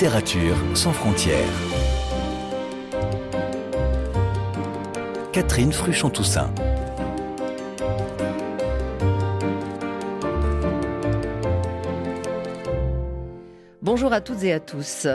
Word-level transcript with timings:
Littérature 0.00 0.56
sans 0.72 0.94
frontières. 0.94 1.36
Catherine 5.30 5.72
Fruchon-Toussaint. 5.72 6.50
Bonjour 13.82 14.14
à 14.14 14.22
toutes 14.22 14.42
et 14.42 14.54
à 14.54 14.60
tous. 14.60 15.06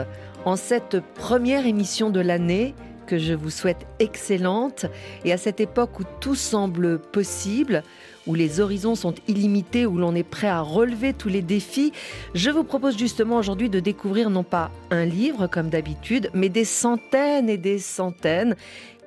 En 0.44 0.54
cette 0.54 1.00
première 1.16 1.66
émission 1.66 2.10
de 2.10 2.20
l'année, 2.20 2.76
que 3.08 3.18
je 3.18 3.34
vous 3.34 3.50
souhaite 3.50 3.88
excellente, 3.98 4.86
et 5.24 5.32
à 5.32 5.36
cette 5.36 5.58
époque 5.58 5.98
où 5.98 6.04
tout 6.20 6.36
semble 6.36 7.00
possible, 7.00 7.82
où 8.26 8.34
les 8.34 8.60
horizons 8.60 8.94
sont 8.94 9.14
illimités, 9.28 9.86
où 9.86 9.98
l'on 9.98 10.14
est 10.14 10.22
prêt 10.22 10.48
à 10.48 10.60
relever 10.60 11.12
tous 11.12 11.28
les 11.28 11.42
défis, 11.42 11.92
je 12.34 12.50
vous 12.50 12.64
propose 12.64 12.98
justement 12.98 13.36
aujourd'hui 13.36 13.70
de 13.70 13.80
découvrir 13.80 14.30
non 14.30 14.42
pas 14.42 14.70
un 14.90 15.04
livre 15.04 15.46
comme 15.46 15.68
d'habitude, 15.68 16.30
mais 16.34 16.48
des 16.48 16.64
centaines 16.64 17.48
et 17.48 17.58
des 17.58 17.78
centaines 17.78 18.56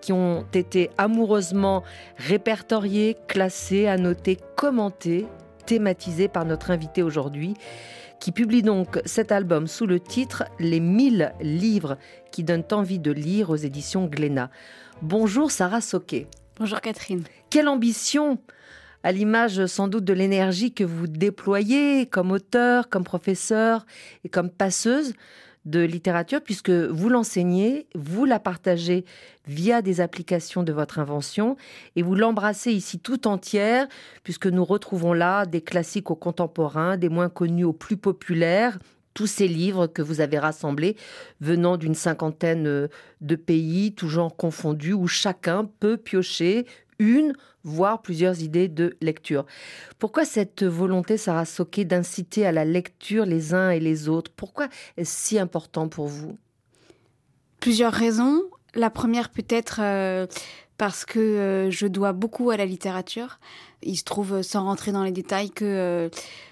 qui 0.02 0.14
ont 0.14 0.46
été 0.54 0.90
amoureusement 0.98 1.84
répertoriés, 2.18 3.18
classés, 3.28 3.88
annotés, 3.88 4.38
commentés, 4.56 5.26
thématisés 5.66 6.30
par 6.30 6.46
notre 6.46 6.72
invité 6.72 7.04
aujourd'hui 7.04 7.56
qui 8.20 8.32
publie 8.32 8.62
donc 8.62 9.00
cet 9.06 9.32
album 9.32 9.68
sous 9.68 9.86
le 9.86 10.00
titre 10.00 10.44
Les 10.60 10.80
1000 10.80 11.34
livres 11.42 11.98
qui 12.32 12.44
donnent 12.44 12.66
envie 12.72 13.00
de 13.00 13.12
lire 13.12 13.50
aux 13.50 13.56
éditions 13.56 14.08
Glénat. 14.08 14.50
Bonjour 15.02 15.52
Sarah 15.52 15.82
Soquet. 15.82 16.28
Bonjour 16.58 16.82
Catherine. 16.82 17.24
Quelle 17.50 17.70
ambition 17.70 18.38
à 19.04 19.12
l'image 19.12 19.66
sans 19.66 19.88
doute 19.88 20.06
de 20.06 20.14
l'énergie 20.14 20.74
que 20.74 20.84
vous 20.84 21.08
déployez 21.08 22.06
comme 22.06 22.32
auteur, 22.32 22.90
comme 22.90 23.04
professeur 23.04 23.86
et 24.24 24.30
comme 24.30 24.50
passeuse 24.50 25.14
de 25.66 25.82
littérature, 25.82 26.42
puisque 26.42 26.70
vous 26.70 27.10
l'enseignez, 27.10 27.88
vous 27.94 28.26
la 28.26 28.40
partagez 28.40 29.06
via 29.48 29.82
des 29.82 30.02
applications 30.02 30.64
de 30.64 30.72
votre 30.72 31.00
invention, 31.00 31.58
et 31.96 32.02
vous 32.02 32.16
l'embrassez 32.16 32.72
ici 32.72 33.00
tout 33.00 33.28
entière, 33.28 33.88
puisque 34.24 34.48
nous 34.48 34.64
retrouvons 34.64 35.14
là 35.14 35.46
des 35.46 35.62
classiques 35.62 36.12
aux 36.12 36.16
contemporains, 36.16 36.98
des 36.98 37.10
moins 37.10 37.30
connus 37.30 37.66
aux 37.66 37.74
plus 37.74 37.98
populaires, 37.98 38.80
tous 39.14 39.28
ces 39.28 39.48
livres 39.48 39.88
que 39.88 40.02
vous 40.02 40.22
avez 40.22 40.40
rassemblés 40.40 40.96
venant 41.42 41.78
d'une 41.78 41.96
cinquantaine 41.96 42.88
de 43.22 43.36
pays, 43.36 43.94
tous 43.94 44.08
genres 44.08 44.36
confondus, 44.36 44.94
où 44.94 45.08
chacun 45.08 45.70
peut 45.80 45.98
piocher 45.98 46.66
une, 47.00 47.34
voire 47.64 48.02
plusieurs 48.02 48.42
idées 48.42 48.68
de 48.68 48.98
lecture. 49.02 49.46
Pourquoi 49.98 50.26
cette 50.26 50.64
volonté, 50.64 51.18
Sarah 51.18 51.46
Soquet, 51.46 51.86
d'inciter 51.86 52.46
à 52.46 52.52
la 52.52 52.66
lecture 52.66 53.26
les 53.26 53.54
uns 53.54 53.70
et 53.70 53.80
les 53.80 54.10
autres? 54.10 54.32
Pourquoi 54.36 54.68
est-ce 54.98 55.28
si 55.28 55.40
important 55.40 55.88
pour 55.88 56.08
vous? 56.08 56.38
Plusieurs 57.60 57.94
raisons. 57.94 58.42
La 58.76 58.90
première 58.90 59.30
peut-être 59.30 59.80
euh, 59.82 60.28
parce 60.78 61.04
que 61.06 61.20
euh, 61.20 61.72
je 61.72 61.88
dois 61.88 62.14
beaucoup 62.14 62.52
à 62.52 62.58
la 62.58 62.66
littérature. 62.66 63.40
Il 63.84 63.98
se 63.98 64.04
trouve, 64.04 64.42
sans 64.42 64.64
rentrer 64.64 64.92
dans 64.92 65.04
les 65.04 65.12
détails, 65.12 65.50
que 65.50 65.66
euh, 65.66 66.10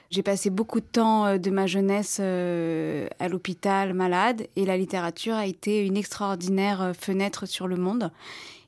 j'ai 0.09 0.23
passé 0.23 0.49
beaucoup 0.49 0.79
de 0.79 0.85
temps 0.85 1.37
de 1.37 1.49
ma 1.49 1.67
jeunesse 1.67 2.19
à 2.19 3.27
l'hôpital 3.27 3.93
malade 3.93 4.47
et 4.55 4.65
la 4.65 4.77
littérature 4.77 5.35
a 5.35 5.45
été 5.45 5.85
une 5.85 5.97
extraordinaire 5.97 6.93
fenêtre 6.97 7.45
sur 7.45 7.67
le 7.67 7.75
monde. 7.75 8.11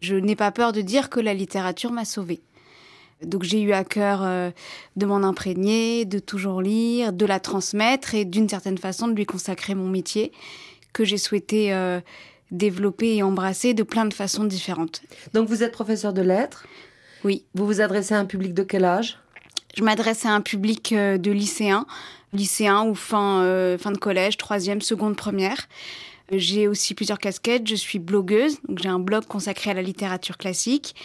Je 0.02 0.16
n'ai 0.16 0.36
pas 0.36 0.52
peur 0.52 0.72
de 0.72 0.82
dire 0.82 1.10
que 1.10 1.20
la 1.20 1.34
littérature 1.34 1.92
m'a 1.92 2.06
sauvée. 2.06 2.42
Donc 3.24 3.44
j'ai 3.44 3.62
eu 3.62 3.74
à 3.74 3.84
cœur 3.84 4.22
euh, 4.24 4.52
de 4.96 5.06
m'en 5.06 5.24
imprégner, 5.24 6.06
de 6.06 6.20
toujours 6.20 6.62
lire, 6.62 7.12
de 7.12 7.26
la 7.26 7.40
transmettre 7.40 8.16
et 8.16 8.26
d'une 8.26 8.48
certaine 8.48 8.78
façon 8.78 9.08
de 9.08 9.14
lui 9.14 9.26
consacrer 9.26 9.76
mon 9.76 9.88
métier 9.88 10.32
que 10.94 11.04
j'ai 11.04 11.18
souhaité 11.18 11.74
euh, 11.74 12.00
développer 12.52 13.18
et 13.18 13.24
embrasser 13.24 13.74
de 13.74 13.84
plein 13.84 14.06
de 14.06 14.14
façons 14.14 14.46
différentes. 14.46 15.02
Donc 15.34 15.48
vous 15.48 15.64
êtes 15.64 15.72
professeur 15.72 16.14
de 16.14 16.22
lettres? 16.22 16.66
Oui. 17.26 17.44
Vous 17.54 17.66
vous 17.66 17.82
adressez 17.82 18.14
à 18.14 18.20
un 18.20 18.26
public 18.26 18.54
de 18.54 18.64
quel 18.64 18.86
âge? 18.86 19.20
Je 19.76 19.84
m'adresse 19.84 20.26
à 20.26 20.30
un 20.30 20.42
public 20.42 20.94
euh, 20.94 21.18
de 21.18 21.32
lycéens, 21.32 21.86
lycéens 22.34 22.86
ou 22.86 22.96
fin, 22.96 23.44
fin 23.80 23.92
de 23.92 23.98
collège, 23.98 24.38
troisième, 24.38 24.82
seconde, 24.82 25.16
première. 25.16 25.68
J'ai 26.32 26.68
aussi 26.68 26.94
plusieurs 26.94 27.18
casquettes. 27.18 27.68
Je 27.68 27.76
suis 27.76 27.98
blogueuse, 27.98 28.60
donc 28.68 28.80
j'ai 28.80 28.90
un 28.90 29.00
blog 29.00 29.26
consacré 29.26 29.72
à 29.72 29.74
la 29.74 29.82
littérature 29.82 30.38
classique. 30.38 30.96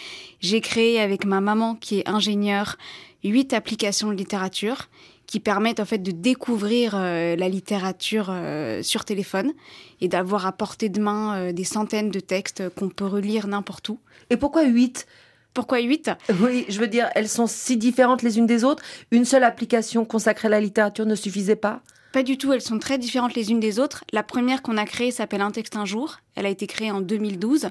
J'ai 0.41 0.61
créé 0.61 1.01
avec 1.01 1.25
ma 1.25 1.41
maman, 1.41 1.77
qui 1.77 2.01
est 2.01 2.09
ingénieure, 2.09 2.77
huit 3.23 3.55
applications 3.55 4.09
de 4.09 4.15
littérature 4.15 4.89
qui 5.27 5.41
permettent 5.41 5.81
en 5.81 5.85
fait 5.85 5.99
de 5.99 6.11
découvrir 6.11 6.95
euh, 6.95 7.35
la 7.37 7.49
littérature 7.49 8.27
euh, 8.29 8.83
sur 8.83 9.05
téléphone 9.05 9.53
et 10.01 10.09
d'avoir 10.09 10.47
à 10.47 10.53
portée 10.53 10.91
de 10.91 11.01
main 11.01 11.37
euh, 11.37 11.53
des 11.53 11.65
centaines 11.65 12.11
de 12.11 12.21
textes 12.21 12.69
qu'on 12.77 12.91
peut 12.91 13.07
relire 13.07 13.47
n'importe 13.47 13.89
où. 13.89 13.99
Et 14.31 14.37
pourquoi 14.37 14.65
huit? 14.65 15.07
Pourquoi 15.55 15.81
huit? 15.81 16.11
Oui, 16.41 16.67
je 16.69 16.81
veux 16.81 16.89
dire, 16.89 17.09
elles 17.15 17.29
sont 17.29 17.47
si 17.47 17.77
différentes 17.77 18.23
les 18.23 18.39
unes 18.39 18.47
des 18.47 18.65
autres. 18.65 18.83
Une 19.13 19.25
seule 19.25 19.45
application 19.45 20.05
consacrée 20.05 20.49
à 20.49 20.51
la 20.51 20.61
littérature 20.61 21.07
ne 21.07 21.15
suffisait 21.15 21.57
pas 21.57 21.81
pas 22.13 22.23
du 22.23 22.39
tout, 22.39 22.53
elles 22.53 22.61
sont 22.61 22.79
très 22.79 22.97
différentes 22.97 23.35
les 23.35 23.51
unes 23.51 23.59
des 23.59 23.81
autres. 23.81 24.05
La 24.13 24.23
première 24.23 24.63
qu'on 24.63 24.77
a 24.77 24.85
créée 24.85 25.11
s'appelle 25.11 25.41
Un 25.41 25.51
texte 25.51 25.75
un 25.75 25.85
jour. 25.85 26.19
Elle 26.37 26.47
a 26.47 26.49
été 26.49 26.69
créée 26.69 26.93
en 26.93 27.01
2012. 27.01 27.71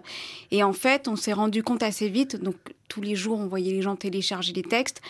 Et 0.52 0.64
en 0.64 0.74
fait, 0.74 1.08
on 1.08 1.16
s'est 1.16 1.32
rendu 1.32 1.64
compte 1.64 1.82
assez 1.82 2.10
vite, 2.10 2.36
donc 2.36 2.56
tous 2.90 3.00
les 3.00 3.16
jours, 3.16 3.40
on 3.40 3.48
voyait 3.48 3.72
les 3.72 3.82
gens 3.82 3.96
télécharger 3.96 4.52
les 4.52 4.62
textes. 4.62 5.02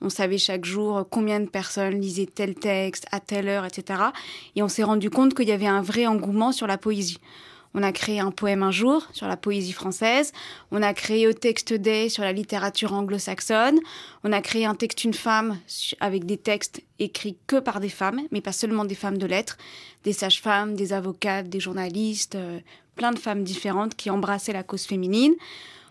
On 0.00 0.08
savait 0.08 0.38
chaque 0.38 0.64
jour 0.64 1.06
combien 1.08 1.38
de 1.38 1.48
personnes 1.48 2.00
lisaient 2.00 2.26
tel 2.26 2.56
texte, 2.56 3.06
à 3.12 3.20
telle 3.20 3.46
heure, 3.46 3.64
etc. 3.64 4.00
Et 4.56 4.62
on 4.64 4.68
s'est 4.68 4.82
rendu 4.82 5.08
compte 5.08 5.34
qu'il 5.34 5.48
y 5.48 5.52
avait 5.52 5.68
un 5.68 5.82
vrai 5.82 6.08
engouement 6.08 6.50
sur 6.50 6.66
la 6.66 6.76
poésie. 6.76 7.18
On 7.74 7.82
a 7.82 7.92
créé 7.92 8.18
un 8.18 8.32
poème 8.32 8.62
un 8.62 8.72
jour 8.72 9.06
sur 9.12 9.28
la 9.28 9.36
poésie 9.36 9.72
française. 9.72 10.32
On 10.72 10.82
a 10.82 10.92
créé 10.92 11.28
au 11.28 11.32
texte 11.32 11.72
Day 11.72 12.08
sur 12.08 12.24
la 12.24 12.32
littérature 12.32 12.92
anglo-saxonne. 12.92 13.78
On 14.24 14.32
a 14.32 14.40
créé 14.40 14.64
un 14.64 14.74
texte 14.74 15.04
une 15.04 15.14
femme 15.14 15.58
avec 16.00 16.26
des 16.26 16.36
textes 16.36 16.82
écrits 16.98 17.36
que 17.46 17.60
par 17.60 17.78
des 17.78 17.88
femmes, 17.88 18.20
mais 18.32 18.40
pas 18.40 18.52
seulement 18.52 18.84
des 18.84 18.96
femmes 18.96 19.18
de 19.18 19.26
lettres, 19.26 19.56
des 20.04 20.12
sages-femmes, 20.12 20.74
des 20.74 20.92
avocates, 20.92 21.48
des 21.48 21.60
journalistes, 21.60 22.34
euh, 22.34 22.58
plein 22.96 23.12
de 23.12 23.18
femmes 23.18 23.44
différentes 23.44 23.94
qui 23.94 24.10
embrassaient 24.10 24.52
la 24.52 24.64
cause 24.64 24.84
féminine 24.84 25.34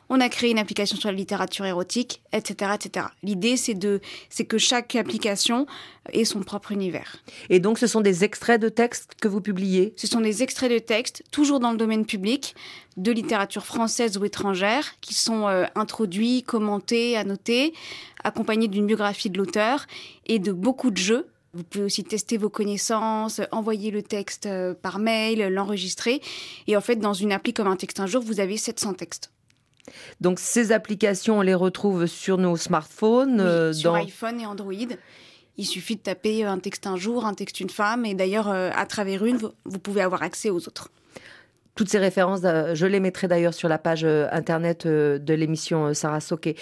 on 0.10 0.20
a 0.20 0.30
créé 0.30 0.52
une 0.52 0.60
application 0.60 0.98
sur 0.98 1.10
la 1.10 1.16
littérature 1.16 1.66
érotique, 1.66 2.22
etc., 2.34 2.72
etc. 2.76 3.08
L'idée, 3.24 3.58
c'est 3.58 3.76
de, 3.76 4.02
c'est 4.30 4.46
que 4.46 4.58
chaque 4.58 4.96
application 4.96 5.68
ait 6.12 6.26
son 6.26 6.42
propre 6.42 6.72
univers. 6.72 7.18
Et 7.50 7.60
donc, 7.60 7.78
ce 7.78 7.88
sont 7.88 8.02
des 8.02 8.24
extraits 8.24 8.60
de 8.60 8.70
textes 8.70 9.14
que 9.22 9.28
vous 9.28 9.42
publiez? 9.42 9.94
Ce 9.96 10.08
sont 10.08 10.22
des 10.22 10.42
extraits 10.42 10.72
de 10.72 10.80
textes, 10.80 11.24
toujours 11.32 11.60
dans 11.60 11.72
le 11.72 11.78
domaine 11.78 12.06
public, 12.06 12.56
de 12.98 13.12
littérature 13.12 13.66
française 13.66 14.18
ou 14.18 14.26
étrangère, 14.26 14.96
qui 15.02 15.14
sont 15.14 15.48
euh, 15.48 15.66
introduits, 15.76 16.44
commentés, 16.44 17.16
annotés, 17.16 17.74
accompagnés 18.24 18.68
d'une 18.68 18.88
biographie 18.88 19.30
de 19.30 19.38
l'auteur 19.38 19.86
et 20.26 20.40
de 20.40 20.52
beaucoup 20.52 20.92
de 20.92 20.98
jeux 20.98 21.28
vous 21.54 21.64
pouvez 21.64 21.86
aussi 21.86 22.04
tester 22.04 22.38
vos 22.38 22.50
connaissances, 22.50 23.42
envoyer 23.52 23.90
le 23.90 24.04
texte 24.04 24.46
euh, 24.46 24.76
par 24.76 25.00
mail, 25.00 25.48
l'enregistrer. 25.48 26.22
Et 26.68 26.78
en 26.78 26.82
fait, 26.82 26.98
dans 26.98 27.14
une 27.14 27.32
appli 27.32 27.54
comme 27.54 27.68
un 27.68 27.76
texte 27.76 28.00
un 28.00 28.06
jour, 28.06 28.22
vous 28.22 28.40
avez 28.40 28.56
700 28.56 28.94
textes. 28.94 29.32
Donc 30.22 30.40
ces 30.40 30.72
applications, 30.72 31.40
on 31.40 31.42
les 31.42 31.54
retrouve 31.54 32.06
sur 32.06 32.38
nos 32.38 32.58
smartphones. 32.58 33.40
Euh, 33.40 33.74
sur 33.74 33.94
iPhone 33.96 34.40
et 34.40 34.46
Android. 34.46 34.74
Il 35.58 35.66
suffit 35.66 35.98
de 35.98 36.02
taper 36.02 36.46
un 36.46 36.60
texte 36.60 36.88
un 36.88 36.96
jour, 36.96 37.26
un 37.26 37.34
texte 37.34 37.60
une 37.60 37.70
femme, 37.70 38.06
et 38.06 38.14
d'ailleurs, 38.14 38.50
euh, 38.50 38.70
à 38.74 38.86
travers 38.86 39.26
une, 39.26 39.38
vous, 39.38 39.80
pouvez 39.80 40.02
avoir 40.02 40.24
accès 40.24 40.50
aux 40.50 40.68
autres. 40.68 40.90
Toutes 41.76 41.90
ces 41.90 41.98
références, 41.98 42.42
euh, 42.46 42.76
je 42.76 42.86
les 42.86 43.00
mettrai 43.00 43.28
d'ailleurs 43.28 43.54
sur 43.54 43.68
la 43.68 43.78
page 43.78 44.06
internet 44.06 44.88
de 44.88 45.34
l'émission 45.34 45.94
Sarah 45.94 46.22
Soquet. 46.22 46.56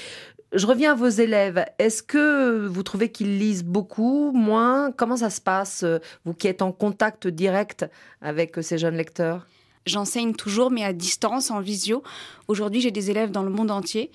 Je 0.54 0.66
reviens 0.66 0.94
à 0.94 0.96
vos 0.96 1.10
élèves. 1.10 1.66
Est-ce 1.78 2.02
que 2.02 2.66
vous 2.66 2.82
trouvez 2.82 3.12
qu'ils 3.12 3.38
lisent 3.38 3.66
beaucoup, 3.66 4.32
moins? 4.32 4.92
Comment 4.92 5.18
ça 5.18 5.30
se 5.30 5.42
passe, 5.42 5.86
vous 6.26 6.34
qui 6.34 6.48
êtes 6.48 6.62
en 6.62 6.72
contact 6.72 7.28
direct 7.28 7.86
avec 8.22 8.56
ces 8.62 8.78
jeunes 8.78 8.96
lecteurs? 8.96 9.46
J'enseigne 9.88 10.34
toujours, 10.34 10.70
mais 10.70 10.84
à 10.84 10.94
distance, 10.94 11.50
en 11.50 11.62
visio. 11.62 12.04
Aujourd'hui, 12.48 12.82
j'ai 12.82 12.92
des 12.92 13.10
élèves 13.10 13.32
dans 13.32 13.44
le 13.44 13.50
monde 13.50 13.72
entier 13.72 14.12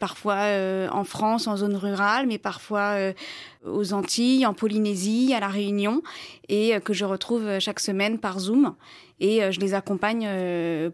parfois 0.00 0.34
euh, 0.34 0.88
en 0.90 1.04
France, 1.04 1.46
en 1.46 1.56
zone 1.56 1.76
rurale, 1.76 2.26
mais 2.26 2.38
parfois 2.38 2.94
euh, 2.96 3.12
aux 3.64 3.92
Antilles, 3.92 4.46
en 4.46 4.54
Polynésie, 4.54 5.32
à 5.36 5.38
La 5.38 5.48
Réunion, 5.48 6.02
et 6.48 6.74
euh, 6.74 6.80
que 6.80 6.92
je 6.92 7.04
retrouve 7.04 7.60
chaque 7.60 7.78
semaine 7.78 8.18
par 8.18 8.40
Zoom. 8.40 8.74
Et 9.22 9.42
je 9.52 9.60
les 9.60 9.74
accompagne 9.74 10.26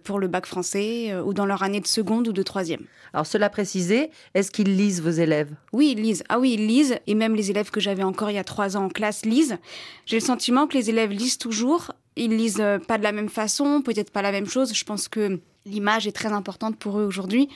pour 0.03 0.19
le 0.19 0.27
bac 0.27 0.47
français 0.47 1.15
ou 1.25 1.33
dans 1.33 1.47
leur 1.47 1.63
année 1.63 1.79
de 1.79 1.87
seconde 1.87 2.27
ou 2.27 2.33
de 2.33 2.43
troisième. 2.43 2.81
Alors 3.13 3.25
cela 3.25 3.49
précisé, 3.49 4.11
est-ce 4.35 4.51
qu'ils 4.51 4.77
lisent 4.77 5.01
vos 5.01 5.11
élèves? 5.11 5.53
Oui, 5.73 5.95
ils 5.97 6.03
lisent. 6.03 6.25
Ah 6.29 6.41
oui, 6.41 6.55
ils 6.55 6.67
lisent. 6.67 6.99
Et 7.07 7.15
même 7.15 7.37
les 7.37 7.53
élèves 7.53 7.71
que 7.71 7.79
j'avais 7.79 8.03
encore 8.03 8.29
il 8.31 8.35
y 8.35 8.39
a 8.39 8.43
trois 8.43 8.77
ans 8.77 8.87
en 8.87 8.89
classe 8.89 9.25
lisent. 9.25 9.59
J'ai 10.07 10.17
le 10.17 10.25
sentiment 10.25 10.67
que 10.67 10.77
les 10.77 10.91
élèves 10.91 11.13
lisent 11.13 11.39
toujours 11.39 11.93
ils 12.17 12.35
lisent 12.35 12.65
pas 12.89 12.99
de 12.99 13.03
la 13.03 13.13
même 13.13 13.29
façon, 13.29 13.83
peut-être 13.83 14.11
pas 14.11 14.23
la 14.23 14.33
même 14.33 14.47
chose. 14.47 14.75
Je 14.75 14.85
pense 14.85 15.07
que 15.07 15.39
l'image 15.67 16.07
est 16.07 16.13
très 16.13 16.33
importante 16.33 16.77
pour 16.77 16.99
eux 16.99 17.05
aujourd'hui. 17.05 17.49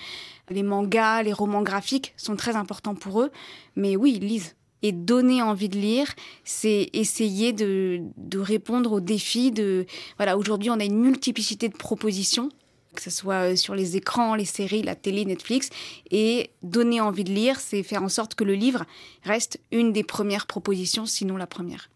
Les 0.51 0.63
mangas, 0.63 1.23
les 1.23 1.33
romans 1.33 1.63
graphiques 1.63 2.13
sont 2.17 2.37
très 2.37 2.57
importants 2.57 2.95
pour 2.95 3.23
eux. 3.23 3.31
Mais 3.77 3.97
oui, 3.97 4.19
ils 4.21 4.27
lisent. 4.27 4.57
Et 4.83 4.93
donner 4.93 5.43
envie 5.43 5.69
de 5.69 5.77
lire, 5.77 6.07
c'est 6.43 6.89
essayer 6.93 7.53
de, 7.53 8.03
répondre 8.35 8.93
aux 8.93 9.01
défis 9.01 9.51
de... 9.51 9.87
Voilà, 10.17 10.37
aujourd'hui, 10.39 10.71
on 10.71 10.81
a 10.81 10.85
une 10.85 10.99
multiplicité 10.99 11.69
de 11.69 11.77
propositions 11.77 12.49
que 12.95 13.03
ce 13.03 13.11
soit 13.11 13.53
euh, 13.53 13.57
sur 13.57 13.75
les 13.75 13.97
écrans, 13.97 14.35
les 14.35 14.45
séries, 14.45 14.83
la 14.83 14.95
télé, 14.95 15.25
Netflix. 15.25 15.71
Et 16.11 16.51
donner 16.63 17.01
envie 17.01 17.25
de 17.25 17.33
lire, 17.33 17.61
c'est 17.61 17.83
faire 17.83 18.03
en 18.03 18.09
sorte 18.09 18.35
que 18.35 18.45
le 18.45 18.55
livre 18.55 18.85
reste 19.23 19.61
une 19.71 19.93
des 19.93 20.03
premières 20.03 20.47
propositions, 20.47 21.07
sinon 21.07 21.37
la 21.37 21.47
première. 21.47 21.90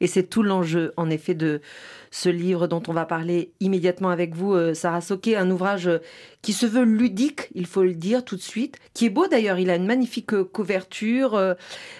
Et 0.00 0.06
c'est 0.06 0.24
tout 0.24 0.42
l'enjeu, 0.42 0.92
en 0.96 1.10
effet, 1.10 1.34
de 1.34 1.60
ce 2.10 2.28
livre 2.28 2.66
dont 2.66 2.82
on 2.88 2.92
va 2.92 3.04
parler 3.04 3.52
immédiatement 3.60 4.10
avec 4.10 4.34
vous, 4.34 4.54
euh, 4.54 4.74
Sarah 4.74 5.00
Soquet, 5.00 5.36
un 5.36 5.50
ouvrage 5.50 5.88
euh, 5.88 5.98
qui 6.42 6.52
se 6.52 6.66
veut 6.66 6.84
ludique, 6.84 7.48
il 7.54 7.66
faut 7.66 7.82
le 7.82 7.94
dire 7.94 8.24
tout 8.24 8.36
de 8.36 8.42
suite, 8.42 8.78
qui 8.94 9.06
est 9.06 9.10
beau 9.10 9.26
d'ailleurs, 9.26 9.58
il 9.58 9.70
a 9.70 9.76
une 9.76 9.86
magnifique 9.86 10.32
euh, 10.32 10.44
couverture, 10.44 11.56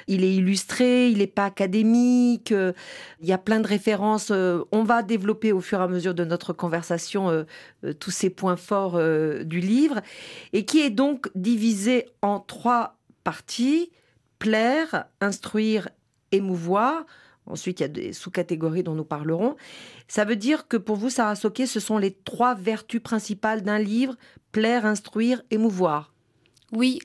il 0.06 0.24
est 0.24 0.34
illustré, 0.34 1.10
il 1.10 1.18
n'est 1.18 1.26
pas 1.26 1.44
académique, 1.44 2.52
il 2.52 3.28
y 3.28 3.32
a 3.32 3.38
plein 3.38 3.60
de 3.60 3.66
références, 3.66 4.30
on 4.30 4.84
va 4.84 5.02
développer 5.02 5.52
au 5.52 5.60
fur 5.60 5.80
et 5.80 5.82
à 5.82 5.88
mesure 5.88 6.14
de 6.14 6.24
notre 6.24 6.52
conversation 6.52 7.44
tous 7.98 8.10
ces 8.10 8.30
points 8.30 8.56
forts 8.56 8.98
du 9.44 9.60
livre, 9.60 10.00
et 10.52 10.64
qui 10.64 10.80
est 10.80 10.90
donc 10.90 11.30
divisé 11.34 12.06
en 12.22 12.40
trois 12.40 12.96
parties, 13.24 13.90
plaire, 14.38 15.06
instruire, 15.20 15.88
émouvoir. 16.32 17.04
Ensuite, 17.48 17.80
il 17.80 17.82
y 17.82 17.86
a 17.86 17.88
des 17.88 18.12
sous-catégories 18.12 18.82
dont 18.82 18.94
nous 18.94 19.04
parlerons. 19.04 19.56
Ça 20.06 20.24
veut 20.24 20.36
dire 20.36 20.68
que 20.68 20.76
pour 20.76 20.96
vous, 20.96 21.10
Sarah 21.10 21.34
Soquet, 21.34 21.66
ce 21.66 21.80
sont 21.80 21.98
les 21.98 22.12
trois 22.12 22.54
vertus 22.54 23.02
principales 23.02 23.62
d'un 23.62 23.78
livre 23.78 24.16
plaire, 24.52 24.86
instruire, 24.86 25.42
émouvoir. 25.50 26.12
Oui, 26.72 27.00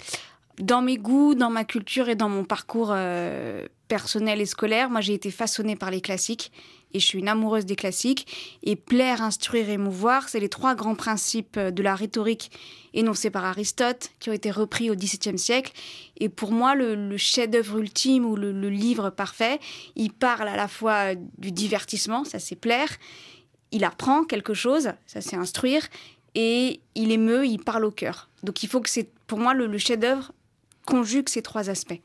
dans 0.59 0.81
mes 0.81 0.97
goûts, 0.97 1.35
dans 1.35 1.49
ma 1.49 1.63
culture 1.63 2.09
et 2.09 2.15
dans 2.15 2.29
mon 2.29 2.43
parcours 2.43 2.89
euh, 2.91 3.65
personnel 3.87 4.41
et 4.41 4.45
scolaire, 4.45 4.89
moi 4.89 5.01
j'ai 5.01 5.13
été 5.13 5.31
façonnée 5.31 5.75
par 5.75 5.91
les 5.91 6.01
classiques 6.01 6.51
et 6.93 6.99
je 6.99 7.05
suis 7.05 7.19
une 7.19 7.27
amoureuse 7.27 7.65
des 7.65 7.75
classiques. 7.75 8.57
Et 8.63 8.75
plaire, 8.75 9.21
instruire, 9.21 9.69
émouvoir, 9.69 10.29
c'est 10.29 10.39
les 10.39 10.49
trois 10.49 10.75
grands 10.75 10.95
principes 10.95 11.59
de 11.59 11.83
la 11.83 11.95
rhétorique 11.95 12.51
énoncés 12.93 13.29
par 13.29 13.45
Aristote 13.45 14.11
qui 14.19 14.29
ont 14.29 14.33
été 14.33 14.51
repris 14.51 14.89
au 14.89 14.95
XVIIe 14.95 15.37
siècle. 15.37 15.73
Et 16.17 16.29
pour 16.29 16.51
moi, 16.51 16.75
le, 16.75 17.17
chef-d'œuvre 17.17 17.79
ultime 17.79 18.25
ou 18.25 18.35
le, 18.35 18.69
livre 18.69 19.09
parfait, 19.09 19.59
il 19.95 20.11
parle 20.11 20.47
à 20.47 20.55
la 20.55 20.67
fois 20.67 21.15
du 21.15 21.51
divertissement, 21.51 22.23
ça 22.23 22.39
c'est 22.39 22.55
plaire, 22.55 22.89
il 23.71 23.83
apprend 23.83 24.23
quelque 24.23 24.53
chose, 24.53 24.91
ça 25.05 25.21
c'est 25.21 25.35
instruire, 25.35 25.87
et 26.35 26.79
il 26.95 27.11
émeut, 27.11 27.45
il 27.45 27.59
parle 27.59 27.85
au 27.85 27.91
cœur. 27.91 28.29
Donc 28.43 28.63
il 28.63 28.69
faut 28.69 28.81
que 28.81 28.89
c'est, 28.89 29.09
pour 29.27 29.39
moi, 29.39 29.53
le, 29.53 29.67
le 29.67 29.77
chef-d'œuvre 29.77 30.31
conjugue 30.85 31.29
ces 31.29 31.41
trois 31.41 31.69
aspects 31.69 32.01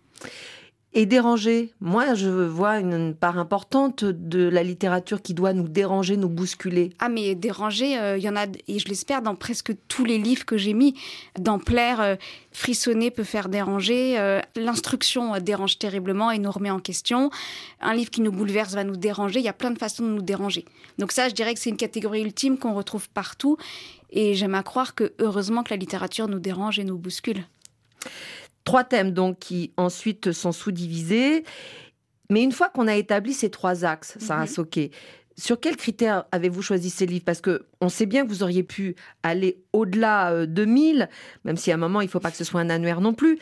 et 0.94 1.05
déranger. 1.06 1.75
Moi, 1.81 2.14
je 2.14 2.29
vois 2.29 2.79
une, 2.79 3.14
part 3.14 3.38
importante 3.38 4.05
de 4.05 4.49
la 4.49 4.62
littérature 4.62 5.20
qui 5.20 5.35
doit 5.35 5.52
nous 5.52 5.69
déranger, 5.69 6.17
nous 6.17 6.29
bousculer. 6.29 6.90
Ah, 6.99 7.08
mais 7.08 7.35
déranger, 7.35 7.99
euh, 7.99 8.17
il 8.17 8.25
y 8.25 8.29
en 8.29 8.37
a, 8.37 8.46
et 8.67 8.79
je 8.79 8.88
l'espère, 8.88 9.23
dans 9.23 9.35
presque 9.35 9.73
tous 9.88 10.05
les 10.05 10.19
livres 10.19 10.46
que 10.46 10.56
j'ai 10.56 10.73
mis. 10.73 10.94
Dans 11.38 11.58
Plaire, 11.58 12.00
euh, 12.00 12.17
frissonner 12.52 13.11
peut 13.11 13.25
faire 13.25 13.49
déranger. 13.49 14.19
Euh, 14.19 14.40
l'instruction 14.56 15.38
dérange 15.40 15.79
terriblement 15.79 16.31
et 16.31 16.38
nous 16.38 16.50
remet 16.50 16.70
en 16.70 16.81
question. 16.81 17.31
Un 17.81 17.94
livre 17.94 18.11
qui 18.11 18.23
nous 18.23 18.32
bouleverse 18.32 18.75
va 18.75 18.85
nous 18.85 18.96
déranger. 18.96 19.40
Il 19.40 19.44
y 19.44 19.49
a 19.49 19.52
plein 19.55 19.70
de 19.70 19.79
façons 19.79 20.05
de 20.05 20.11
nous 20.11 20.23
déranger. 20.23 20.64
Donc 20.99 21.12
ça, 21.12 21.29
je 21.29 21.35
dirais 21.35 21.52
que 21.55 21.61
c'est 21.61 21.70
une 21.70 21.76
catégorie 21.76 22.23
ultime 22.23 22.58
qu'on 22.58 22.75
retrouve 22.75 23.08
partout. 23.11 23.58
Et 24.11 24.35
j'aime 24.35 24.55
à 24.55 24.62
croire 24.62 24.94
que, 24.94 25.12
heureusement, 25.19 25.62
que 25.62 25.70
la 25.70 25.76
littérature 25.76 26.29
nous 26.29 26.40
dérange 26.40 26.79
et 26.79 26.85
nous 26.85 26.96
bouscule. 26.96 27.44
Trois 28.69 28.85
thèmes 28.85 29.12
donc 29.12 29.38
qui 29.38 29.73
ensuite 29.79 30.32
sont 30.32 30.53
sous-divisés. 30.53 31.43
Mais 32.29 32.43
une 32.43 32.53
fois 32.53 32.69
qu'on 32.69 32.87
a 32.87 32.97
établi 32.97 33.32
ces 33.32 33.49
trois 33.49 33.87
axes, 33.87 34.19
Sarah 34.20 34.44
mm 34.44 34.91
sur 35.38 35.61
quels 35.61 35.76
critères 35.76 36.25
avez-vous 36.32 36.62
choisi 36.62 36.91
ces 36.91 37.06
livres? 37.06 37.25
Parce 37.25 37.41
que 37.41 37.67
on 37.81 37.88
sait 37.88 38.06
bien 38.06 38.25
que 38.25 38.29
vous 38.29 38.43
auriez 38.43 38.65
pu 38.65 38.97
aller 39.23 39.62
au-delà 39.73 40.32
euh, 40.32 40.47
de 40.47 40.65
1000, 40.65 41.09
même 41.44 41.56
si 41.56 41.70
à 41.70 41.75
un 41.75 41.79
moment 41.79 42.00
il 42.00 42.06
ne 42.06 42.11
faut 42.11 42.19
pas 42.19 42.32
que 42.32 42.37
ce 42.37 42.44
soit 42.44 42.61
un 42.61 42.70
annuaire 42.70 43.00
non 43.00 43.15
plus. 43.15 43.38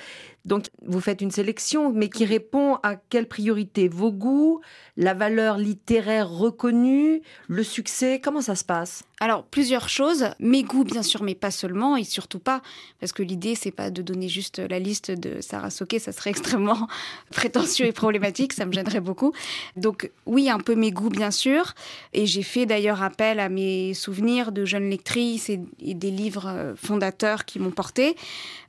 Donc 0.47 0.67
vous 0.87 1.01
faites 1.01 1.21
une 1.21 1.31
sélection, 1.31 1.93
mais 1.93 2.09
qui 2.09 2.25
répond 2.25 2.77
à 2.83 2.97
quelle 2.97 3.27
priorité? 3.27 3.89
Vos 3.89 4.13
goûts, 4.13 4.61
la 4.97 5.13
valeur 5.13 5.59
littéraire 5.59 6.31
reconnue, 6.31 7.21
le 7.49 7.63
succès 7.63 8.21
Comment 8.23 8.41
ça 8.41 8.55
se 8.55 8.65
passe? 8.65 9.03
Alors 9.19 9.45
plusieurs 9.45 9.89
choses. 9.89 10.29
Mes 10.39 10.63
goûts 10.63 10.85
bien 10.85 11.03
sûr, 11.03 11.23
mais 11.23 11.35
pas 11.35 11.51
seulement 11.51 11.97
et 11.97 12.05
surtout 12.05 12.39
pas, 12.39 12.63
parce 13.01 13.13
que 13.13 13.23
l'idée 13.23 13.55
c'est 13.55 13.71
pas 13.71 13.91
de 13.91 14.03
donner 14.03 14.29
juste 14.29 14.59
la 14.59 14.79
liste 14.79 15.11
de 15.11 15.41
Sarah 15.41 15.71
Soquet, 15.71 15.99
ça 15.99 16.13
serait 16.13 16.31
extrêmement 16.37 16.87
prétentieux 17.31 17.87
et 17.87 17.93
problématique, 17.93 18.53
ça 18.53 18.67
me 18.67 18.73
gênerait 18.73 19.01
beaucoup. 19.01 19.33
Donc 19.77 20.11
oui, 20.27 20.49
un 20.51 20.59
peu 20.59 20.75
mes 20.75 20.93
goûts 20.93 21.09
bien 21.09 21.31
sûr, 21.31 21.75
et 22.13 22.27
j'ai 22.27 22.43
fait 22.43 22.67
d'ailleurs 22.67 23.03
appel 23.03 23.41
à 23.41 23.49
mes 23.49 23.95
souvenirs 23.95 24.53
de 24.53 24.65
jeunes 24.65 24.91
lectrices 24.91 25.49
et, 25.49 25.61
des 25.79 26.11
livres 26.11 26.47
euh, 26.47 26.75
fondateurs 26.77 27.47
qui 27.47 27.59
m'ont 27.59 27.71
porté. 27.71 28.17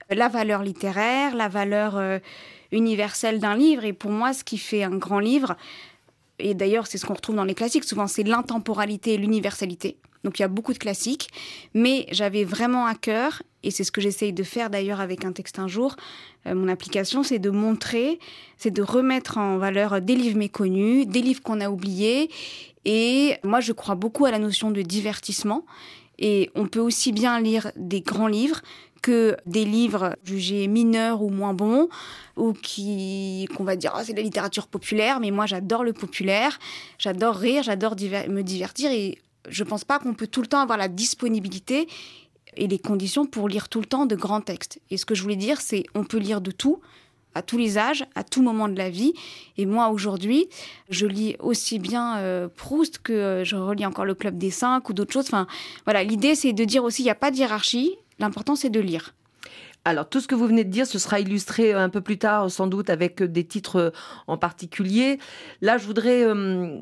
La 0.09 0.30
valeur 0.30 0.63
littéraire, 0.63 1.36
la 1.36 1.48
valeur 1.48 1.98
euh, 1.98 2.19
universelle 2.71 3.39
d'un 3.39 3.56
livre. 3.56 3.83
Et 3.83 3.94
pour 3.94 4.12
moi, 4.12 4.33
ce 4.33 4.44
qui 4.44 4.57
fait 4.57 4.83
un 4.83 4.95
grand 4.95 5.19
livre, 5.19 5.57
et 6.39 6.54
d'ailleurs 6.54 6.88
c'est 6.88 6.98
ce 6.98 7.06
qu'on 7.06 7.15
retrouve 7.15 7.36
dans 7.36 7.44
les 7.44 7.56
classiques, 7.56 7.83
souvent 7.83 8.07
c'est 8.07 8.24
l'intemporalité 8.24 9.15
et 9.15 9.18
l'universalité. 9.18 9.98
Donc 10.24 10.39
il 10.39 10.42
y 10.42 10.45
a 10.45 10.50
beaucoup 10.50 10.74
de 10.74 10.77
classiques, 10.77 11.30
mais 11.74 12.06
j'avais 12.12 12.44
vraiment 12.44 12.86
à 12.86 12.95
cœur, 12.95 13.44
et 13.63 13.71
c'est 13.71 13.83
ce 13.83 13.92
que 13.92 14.01
j'essaye 14.01 14.33
de 14.33 14.44
faire 14.44 14.69
d'ailleurs 14.69 15.00
avec 15.00 15.25
un 15.25 15.31
texte 15.31 15.59
un 15.59 15.68
jour, 15.68 15.95
euh, 16.45 16.56
mon 16.56 16.68
application, 16.68 17.24
c'est 17.24 17.39
de 17.39 17.50
montrer, 17.50 18.19
c'est 18.57 18.71
de 18.71 18.81
remettre 18.81 19.38
en 19.38 19.57
valeur 19.57 20.01
des 20.01 20.15
livres 20.15 20.38
méconnus, 20.38 21.07
des 21.07 21.21
livres 21.21 21.42
qu'on 21.42 21.62
a 21.62 21.69
oubliés, 21.69 22.30
et 22.88 23.36
moi, 23.44 23.60
je 23.60 23.74
crois 23.74 23.95
beaucoup 23.95 24.25
à 24.25 24.31
la 24.31 24.39
notion 24.39 24.71
de 24.71 24.81
divertissement. 24.81 25.65
Et 26.19 26.50
on 26.56 26.68
peut 26.68 26.80
aussi 26.80 27.12
bien 27.12 27.38
lire 27.42 27.69
des 27.75 28.00
grands 28.00 28.27
livres 28.27 28.62
que 29.07 29.38
des 29.45 29.63
livres 29.63 30.18
jugés 30.25 30.68
mineurs 30.68 31.21
ou 31.21 31.30
moins 31.30 31.54
bons, 31.54 31.88
ou 32.36 32.51
qui 32.51 33.48
qu'on 33.56 33.63
va 33.63 33.77
dire 33.77 33.94
oh, 33.95 34.01
c'est 34.04 34.12
de 34.12 34.18
la 34.18 34.24
littérature 34.24 34.68
populaire. 34.68 35.21
Mais 35.21 35.31
moi, 35.31 35.45
j'adore 35.45 35.86
le 35.86 35.94
populaire, 35.94 36.59
j'adore 36.98 37.36
rire, 37.36 37.63
j'adore 37.63 37.95
me 37.95 38.42
divertir. 38.42 38.92
Et 38.92 39.18
je 39.48 39.63
pense 39.63 39.86
pas 39.86 39.98
qu'on 40.00 40.13
peut 40.13 40.27
tout 40.27 40.42
le 40.42 40.48
temps 40.48 40.59
avoir 40.59 40.77
la 40.77 40.89
disponibilité 40.89 41.88
et 42.57 42.68
les 42.68 42.80
conditions 42.80 43.25
pour 43.25 43.48
lire 43.48 43.69
tout 43.69 43.80
le 43.80 43.86
temps 43.86 44.06
de 44.06 44.15
grands 44.18 44.42
textes. 44.42 44.81
Et 44.92 44.98
ce 44.98 45.06
que 45.06 45.15
je 45.15 45.24
voulais 45.24 45.38
dire, 45.38 45.62
c'est 45.62 45.86
on 45.95 46.03
peut 46.03 46.18
lire 46.18 46.42
de 46.42 46.51
tout 46.51 46.81
à 47.33 47.42
tous 47.42 47.57
les 47.57 47.77
âges, 47.77 48.03
à 48.15 48.25
tout 48.25 48.42
moment 48.42 48.68
de 48.68 48.77
la 48.77 48.89
vie. 48.89 49.13
Et 49.57 49.65
moi, 49.65 49.88
aujourd'hui, 49.88 50.50
je 50.89 51.05
lis 51.05 51.38
aussi 51.39 51.79
bien 51.79 52.17
euh, 52.17 52.50
Proust 52.53 52.98
que 52.98 53.13
euh, 53.13 53.43
je 53.46 53.55
relis 53.55 53.86
encore 53.86 54.05
le 54.05 54.15
Club 54.15 54.38
des 54.38 54.51
Cinq 54.51 54.89
ou 54.89 54.93
d'autres 54.93 55.13
choses. 55.13 55.27
Enfin, 55.27 55.48
voilà, 55.86 56.03
l'idée, 56.03 56.36
c'est 56.36 56.51
de 56.51 56.65
dire 56.65 56.84
aussi, 56.84 57.03
il 57.03 57.05
n'y 57.05 57.12
a 57.12 57.15
pas 57.15 57.31
de 57.31 57.38
hiérarchie. 57.38 57.96
L'important, 58.19 58.55
c'est 58.55 58.69
de 58.69 58.79
lire. 58.79 59.13
Alors, 59.86 60.09
tout 60.09 60.19
ce 60.19 60.27
que 60.27 60.36
vous 60.36 60.47
venez 60.47 60.63
de 60.63 60.69
dire, 60.69 60.86
ce 60.86 61.00
sera 61.00 61.19
illustré 61.19 61.74
un 61.74 61.89
peu 61.89 62.01
plus 62.01 62.17
tard, 62.17 62.51
sans 62.51 62.67
doute, 62.67 62.89
avec 62.89 63.24
des 63.24 63.45
titres 63.45 63.93
en 64.27 64.38
particulier. 64.38 65.17
Là, 65.62 65.77
je 65.77 65.86
voudrais 65.86 66.24
euh, 66.25 66.79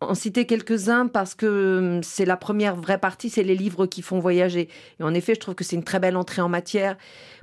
en 0.00 0.14
citer 0.14 0.46
quelques-uns 0.46 1.08
parce 1.08 1.34
que 1.34 2.00
c'est 2.02 2.24
la 2.24 2.36
première 2.36 2.76
vraie 2.76 2.98
partie, 2.98 3.30
c'est 3.30 3.42
les 3.42 3.56
livres 3.56 3.86
qui 3.86 4.02
font 4.02 4.20
voyager. 4.20 4.68
Et 5.00 5.02
en 5.02 5.12
effet, 5.14 5.34
je 5.34 5.40
trouve 5.40 5.54
que 5.54 5.64
c'est 5.64 5.76
une 5.76 5.84
très 5.84 5.98
belle 5.98 6.16
entrée 6.16 6.40
en 6.40 6.48
matière 6.48 6.96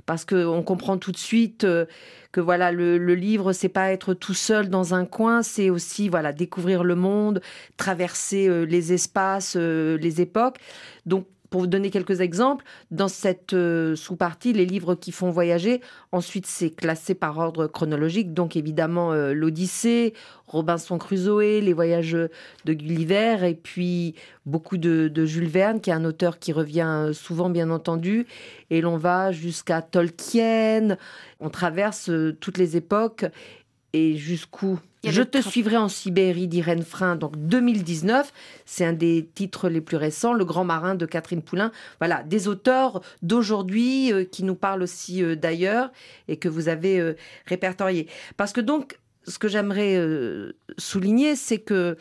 parce 0.06 0.24
qu'on 0.24 0.62
comprend 0.62 0.96
tout 0.96 1.12
de 1.12 1.16
suite 1.18 1.64
euh, 1.64 1.84
que 2.32 2.40
voilà 2.40 2.70
le, 2.72 2.96
le 2.96 3.14
livre 3.14 3.52
c'est 3.52 3.68
pas 3.68 3.90
être 3.90 4.14
tout 4.14 4.34
seul 4.34 4.68
dans 4.68 4.94
un 4.94 5.04
coin, 5.04 5.42
c'est 5.42 5.68
aussi 5.68 6.08
voilà 6.08 6.32
découvrir 6.32 6.84
le 6.84 6.94
monde, 6.94 7.40
traverser 7.76 8.48
euh, 8.48 8.62
les 8.62 8.92
espaces, 8.92 9.56
euh, 9.56 9.98
les 9.98 10.20
époques. 10.20 10.58
Donc 11.04 11.26
pour 11.50 11.60
vous 11.60 11.66
donner 11.66 11.90
quelques 11.90 12.20
exemples, 12.20 12.64
dans 12.90 13.08
cette 13.08 13.52
euh, 13.52 13.96
sous-partie, 13.96 14.52
les 14.52 14.66
livres 14.66 14.94
qui 14.94 15.12
font 15.12 15.30
voyager, 15.30 15.80
ensuite 16.12 16.46
c'est 16.46 16.70
classé 16.70 17.14
par 17.14 17.38
ordre 17.38 17.66
chronologique, 17.66 18.34
donc 18.34 18.56
évidemment 18.56 19.12
euh, 19.12 19.32
l'Odyssée, 19.32 20.14
Robinson 20.46 20.98
Crusoe, 20.98 21.60
les 21.60 21.72
voyages 21.72 22.16
de 22.16 22.72
Gulliver, 22.72 23.38
et 23.42 23.54
puis 23.54 24.14
beaucoup 24.44 24.76
de, 24.76 25.10
Jules 25.24 25.48
Verne, 25.48 25.80
qui 25.80 25.90
est 25.90 25.94
un 25.94 26.04
auteur 26.04 26.38
qui 26.38 26.52
revient 26.52 26.86
euh, 26.86 27.12
souvent 27.12 27.50
bien 27.50 27.70
entendu, 27.70 28.26
et 28.70 28.80
l'on 28.80 28.96
va 28.96 29.32
jusqu'à 29.32 29.82
Tolkien, 29.82 30.96
on 31.40 31.50
traverse 31.50 32.10
toutes 32.40 32.58
les 32.58 32.76
époques, 32.76 33.26
et 33.96 34.16
jusqu'où 34.16 34.78
je 35.04 35.22
te 35.22 35.40
suivrai 35.40 35.76
en 35.76 35.88
Sibérie 35.88 36.48
d'Irène 36.48 36.82
Frein, 36.82 37.16
donc 37.16 37.36
2019. 37.36 38.32
C'est 38.64 38.84
un 38.84 38.92
des 38.92 39.28
titres 39.34 39.68
les 39.68 39.80
plus 39.80 39.96
récents, 39.96 40.32
Le 40.32 40.44
Grand 40.44 40.64
Marin 40.64 40.94
de 40.94 41.06
Catherine 41.06 41.42
Poulain. 41.42 41.70
Voilà, 42.00 42.22
des 42.24 42.48
auteurs 42.48 43.02
d'aujourd'hui 43.22 44.12
euh, 44.12 44.24
qui 44.24 44.42
nous 44.42 44.56
parlent 44.56 44.82
aussi 44.82 45.22
euh, 45.22 45.36
d'ailleurs 45.36 45.92
et 46.28 46.38
que 46.38 46.48
vous 46.48 46.68
avez 46.68 46.98
euh, 46.98 47.14
répertoriés. 47.46 48.08
Parce 48.36 48.52
que 48.52 48.60
donc, 48.60 48.98
ce 49.28 49.38
que 49.38 49.48
j'aimerais 49.48 50.00
souligner, 50.78 51.34
c'est 51.34 51.58
que 51.58 51.96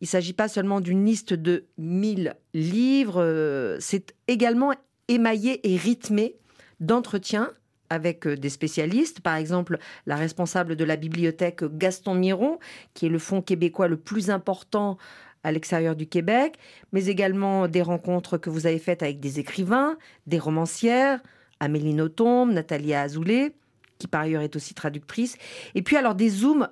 il 0.00 0.06
s'agit 0.06 0.32
pas 0.32 0.48
seulement 0.48 0.80
d'une 0.80 1.04
liste 1.04 1.34
de 1.34 1.64
1000 1.76 2.36
livres, 2.54 3.76
c'est 3.80 4.14
également 4.28 4.72
émaillé 5.08 5.60
et 5.70 5.76
rythmé 5.76 6.36
d'entretiens 6.80 7.50
avec 7.90 8.26
euh, 8.26 8.36
des 8.36 8.48
spécialistes, 8.48 9.20
par 9.20 9.36
exemple 9.36 9.78
la 10.06 10.16
responsable 10.16 10.76
de 10.76 10.84
la 10.84 10.96
bibliothèque 10.96 11.64
Gaston 11.64 12.14
Miron, 12.14 12.58
qui 12.94 13.06
est 13.06 13.10
le 13.10 13.18
fonds 13.18 13.42
québécois 13.42 13.88
le 13.88 13.96
plus 13.96 14.30
important 14.30 14.96
à 15.42 15.52
l'extérieur 15.52 15.96
du 15.96 16.06
Québec, 16.06 16.56
mais 16.92 17.06
également 17.06 17.66
des 17.66 17.82
rencontres 17.82 18.38
que 18.38 18.50
vous 18.50 18.66
avez 18.66 18.78
faites 18.78 19.02
avec 19.02 19.20
des 19.20 19.40
écrivains, 19.40 19.96
des 20.26 20.38
romancières, 20.38 21.20
Amélie 21.60 21.94
Nothomb, 21.94 22.46
Nathalie 22.46 22.94
Azoulay, 22.94 23.54
qui 23.98 24.06
par 24.06 24.22
ailleurs 24.22 24.42
est 24.42 24.56
aussi 24.56 24.74
traductrice, 24.74 25.36
et 25.74 25.82
puis 25.82 25.96
alors 25.96 26.14
des 26.14 26.28
zooms 26.28 26.68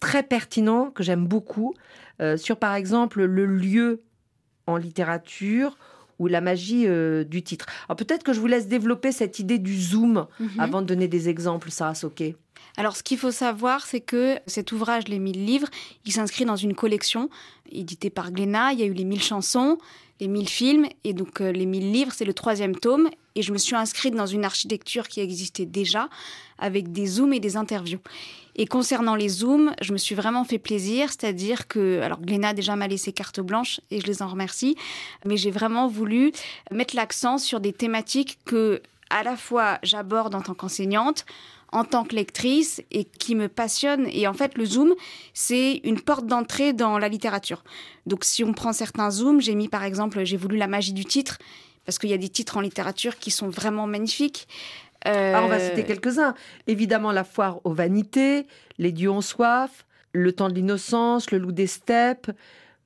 très 0.00 0.22
pertinents 0.22 0.90
que 0.90 1.02
j'aime 1.02 1.26
beaucoup 1.26 1.74
euh, 2.20 2.36
sur 2.36 2.56
par 2.56 2.74
exemple 2.74 3.22
le 3.24 3.46
lieu 3.46 4.02
en 4.66 4.76
littérature 4.76 5.76
ou 6.18 6.26
la 6.26 6.40
magie 6.40 6.84
euh, 6.86 7.24
du 7.24 7.42
titre. 7.42 7.66
Alors 7.88 7.96
peut-être 7.96 8.22
que 8.22 8.32
je 8.32 8.40
vous 8.40 8.46
laisse 8.46 8.66
développer 8.68 9.12
cette 9.12 9.38
idée 9.38 9.58
du 9.58 9.80
zoom 9.80 10.26
Mhm. 10.40 10.48
avant 10.58 10.82
de 10.82 10.86
donner 10.86 11.08
des 11.08 11.28
exemples, 11.28 11.70
Sarah 11.70 11.94
Soké. 11.94 12.36
Alors, 12.76 12.96
ce 12.96 13.02
qu'il 13.02 13.18
faut 13.18 13.30
savoir, 13.32 13.86
c'est 13.86 14.00
que 14.00 14.38
cet 14.46 14.70
ouvrage, 14.72 15.08
Les 15.08 15.18
1000 15.18 15.44
livres, 15.44 15.68
il 16.04 16.12
s'inscrit 16.12 16.44
dans 16.44 16.54
une 16.56 16.74
collection 16.74 17.28
éditée 17.72 18.10
par 18.10 18.30
Glénat. 18.30 18.72
Il 18.72 18.78
y 18.80 18.82
a 18.82 18.86
eu 18.86 18.92
les 18.92 19.04
1000 19.04 19.20
chansons, 19.22 19.78
les 20.20 20.28
1000 20.28 20.48
films, 20.48 20.86
et 21.02 21.12
donc 21.12 21.40
euh, 21.40 21.50
les 21.50 21.66
1000 21.66 21.90
livres, 21.92 22.12
c'est 22.14 22.24
le 22.24 22.34
troisième 22.34 22.76
tome. 22.76 23.08
Et 23.34 23.42
je 23.42 23.52
me 23.52 23.58
suis 23.58 23.74
inscrite 23.74 24.14
dans 24.14 24.26
une 24.26 24.44
architecture 24.44 25.08
qui 25.08 25.20
existait 25.20 25.66
déjà, 25.66 26.08
avec 26.58 26.92
des 26.92 27.06
zooms 27.06 27.32
et 27.32 27.40
des 27.40 27.56
interviews. 27.56 28.00
Et 28.60 28.66
concernant 28.66 29.14
les 29.14 29.28
zooms, 29.28 29.72
je 29.80 29.92
me 29.92 29.98
suis 29.98 30.16
vraiment 30.16 30.42
fait 30.42 30.58
plaisir, 30.58 31.10
c'est-à-dire 31.10 31.68
que, 31.68 32.00
alors 32.02 32.20
Glénat 32.20 32.54
déjà 32.54 32.74
m'a 32.74 32.88
laissé 32.88 33.12
carte 33.12 33.38
blanche, 33.38 33.80
et 33.92 34.00
je 34.00 34.06
les 34.06 34.20
en 34.20 34.26
remercie, 34.26 34.76
mais 35.24 35.36
j'ai 35.36 35.52
vraiment 35.52 35.86
voulu 35.86 36.32
mettre 36.72 36.96
l'accent 36.96 37.38
sur 37.38 37.60
des 37.60 37.72
thématiques 37.72 38.38
que, 38.44 38.82
à 39.10 39.22
la 39.22 39.36
fois, 39.36 39.78
j'aborde 39.84 40.34
en 40.34 40.42
tant 40.42 40.54
qu'enseignante, 40.54 41.24
en 41.70 41.84
tant 41.84 42.02
que 42.02 42.16
lectrice 42.16 42.82
et 42.90 43.04
qui 43.04 43.36
me 43.36 43.48
passionne. 43.48 44.08
Et 44.10 44.26
en 44.26 44.34
fait, 44.34 44.56
le 44.58 44.64
zoom, 44.64 44.94
c'est 45.34 45.80
une 45.84 46.00
porte 46.00 46.26
d'entrée 46.26 46.72
dans 46.72 46.98
la 46.98 47.08
littérature. 47.08 47.62
Donc, 48.06 48.24
si 48.24 48.42
on 48.42 48.54
prend 48.54 48.72
certains 48.72 49.10
zooms, 49.10 49.40
j'ai 49.40 49.54
mis 49.54 49.68
par 49.68 49.84
exemple, 49.84 50.24
j'ai 50.24 50.36
voulu 50.36 50.56
la 50.56 50.66
magie 50.66 50.92
du 50.92 51.04
titre, 51.04 51.38
parce 51.84 51.98
qu'il 51.98 52.10
y 52.10 52.14
a 52.14 52.18
des 52.18 52.28
titres 52.28 52.56
en 52.56 52.60
littérature 52.60 53.18
qui 53.18 53.30
sont 53.30 53.48
vraiment 53.48 53.86
magnifiques. 53.86 54.48
Euh, 55.06 55.34
Alors, 55.34 55.46
on 55.46 55.48
va 55.48 55.60
citer 55.60 55.84
quelques-uns. 55.84 56.34
Évidemment, 56.66 57.12
la 57.12 57.24
foire 57.24 57.60
aux 57.64 57.72
vanités, 57.72 58.46
les 58.78 58.92
dieux 58.92 59.10
ont 59.10 59.20
soif, 59.20 59.86
le 60.12 60.32
temps 60.32 60.48
de 60.48 60.54
l'innocence, 60.54 61.30
le 61.30 61.38
loup 61.38 61.52
des 61.52 61.66
steppes, 61.66 62.30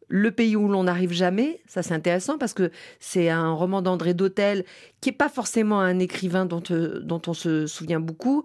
le 0.09 0.31
pays 0.31 0.57
où 0.57 0.69
l'on 0.69 0.85
n'arrive 0.85 1.13
jamais. 1.13 1.61
Ça, 1.67 1.83
c'est 1.83 1.95
intéressant 1.95 2.37
parce 2.37 2.53
que 2.53 2.71
c'est 3.01 3.31
un 3.31 3.53
roman 3.53 3.81
d'André 3.81 4.13
Dautel 4.13 4.65
qui 5.01 5.09
n'est 5.09 5.17
pas 5.17 5.31
forcément 5.31 5.81
un 5.81 5.99
écrivain 5.99 6.45
dont, 6.45 6.63
euh, 6.71 7.01
dont 7.01 7.23
on 7.27 7.33
se 7.33 7.67
souvient 7.67 8.01
beaucoup. 8.01 8.45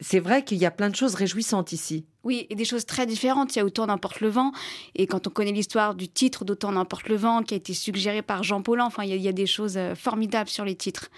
C'est 0.00 0.20
vrai 0.20 0.44
qu'il 0.44 0.58
y 0.58 0.66
a 0.66 0.70
plein 0.70 0.90
de 0.90 0.96
choses 0.96 1.14
réjouissantes 1.14 1.72
ici. 1.72 2.06
Oui, 2.24 2.46
et 2.50 2.54
des 2.54 2.64
choses 2.64 2.86
très 2.86 3.06
différentes. 3.06 3.54
Il 3.54 3.58
y 3.58 3.62
a 3.62 3.64
Autant 3.64 3.86
n'importe 3.86 4.20
le 4.20 4.28
vent. 4.28 4.52
Et 4.94 5.06
quand 5.06 5.26
on 5.26 5.30
connaît 5.30 5.52
l'histoire 5.52 5.94
du 5.94 6.08
titre 6.08 6.44
d'Autant 6.44 6.72
n'importe 6.72 7.08
le 7.08 7.16
vent, 7.16 7.42
qui 7.42 7.54
a 7.54 7.56
été 7.56 7.74
suggéré 7.74 8.22
par 8.22 8.42
Jean 8.42 8.62
Paulin, 8.62 8.84
enfin, 8.84 9.04
il 9.04 9.10
y, 9.10 9.12
a, 9.12 9.16
il 9.16 9.22
y 9.22 9.28
a 9.28 9.32
des 9.32 9.46
choses 9.46 9.76
euh, 9.76 9.94
formidables 9.94 10.48
sur 10.48 10.64
les 10.64 10.74
titres. 10.74 11.08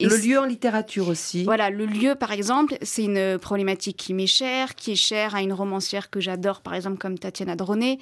Et 0.00 0.06
le 0.06 0.16
lieu 0.16 0.38
en 0.38 0.46
littérature 0.46 1.08
aussi. 1.08 1.44
Voilà, 1.44 1.70
le 1.70 1.86
lieu, 1.86 2.14
par 2.14 2.32
exemple, 2.32 2.76
c'est 2.82 3.04
une 3.04 3.38
problématique 3.38 3.96
qui 3.96 4.14
m'est 4.14 4.26
chère, 4.26 4.74
qui 4.74 4.92
est 4.92 4.96
chère 4.96 5.34
à 5.34 5.42
une 5.42 5.52
romancière 5.52 6.10
que 6.10 6.20
j'adore, 6.20 6.62
par 6.62 6.74
exemple, 6.74 6.98
comme 6.98 7.18
Tatiana 7.18 7.54
Droné. 7.54 7.98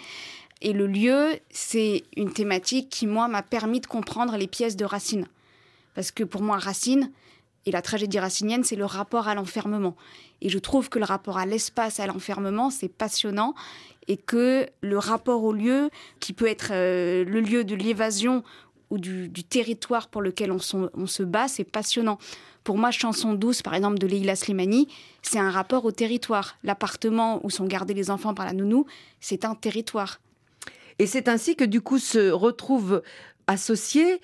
Et 0.61 0.73
le 0.73 0.87
lieu, 0.87 1.39
c'est 1.51 2.05
une 2.17 2.33
thématique 2.33 2.89
qui, 2.89 3.07
moi, 3.07 3.29
m'a 3.29 3.43
permis 3.43 3.81
de 3.81 3.87
comprendre 3.87 4.37
les 4.37 4.47
pièces 4.47 4.77
de 4.77 4.85
Racine. 4.85 5.27
Parce 5.95 6.11
que 6.11 6.25
pour 6.25 6.43
moi, 6.43 6.59
Racine 6.59 7.11
et 7.67 7.71
la 7.71 7.83
tragédie 7.83 8.19
racinienne, 8.19 8.65
c'est 8.65 8.77
le 8.77 8.85
rapport 8.85 9.29
à 9.29 9.35
l'enfermement. 9.35 9.97
Et 10.41 10.49
je 10.49 10.59
trouve 10.59 10.89
que 10.89 10.99
le 10.99 11.05
rapport 11.05 11.39
à 11.39 11.47
l'espace, 11.47 12.01
à 12.01 12.07
l'enfermement, 12.07 12.71
c'est 12.71 12.89
passionnant. 12.89 13.55
Et 14.07 14.17
que 14.17 14.67
le 14.81 14.97
rapport 14.97 15.45
au 15.45 15.53
lieu, 15.53 15.91
qui 16.19 16.33
peut 16.33 16.47
être 16.47 16.71
euh, 16.71 17.25
le 17.25 17.41
lieu 17.41 17.65
de 17.65 17.75
l'évasion 17.75 18.43
ou 18.91 18.99
du, 18.99 19.29
du 19.29 19.45
territoire 19.45 20.09
pour 20.09 20.23
lequel 20.23 20.53
on 20.53 20.59
se 20.59 21.23
bat, 21.23 21.49
c'est 21.49 21.65
passionnant. 21.65 22.19
Pour 22.65 22.77
moi, 22.77 22.91
Chanson 22.91 23.33
douce, 23.33 23.63
par 23.63 23.75
exemple, 23.75 23.99
de 23.99 24.07
Leila 24.07 24.37
Slimani, 24.37 24.89
c'est 25.23 25.39
un 25.39 25.51
rapport 25.51 25.85
au 25.85 25.91
territoire. 25.91 26.59
L'appartement 26.63 27.41
où 27.43 27.51
sont 27.51 27.67
gardés 27.67 27.95
les 27.95 28.11
enfants 28.11 28.35
par 28.35 28.45
la 28.45 28.53
nounou, 28.53 28.85
c'est 29.21 29.45
un 29.45 29.55
territoire. 29.55 30.21
Et 30.99 31.07
c'est 31.07 31.29
ainsi 31.29 31.57
que 31.57 31.65
du 31.65 31.81
coup 31.81 31.99
se 31.99 32.31
retrouvent 32.31 33.03
associés 33.47 34.21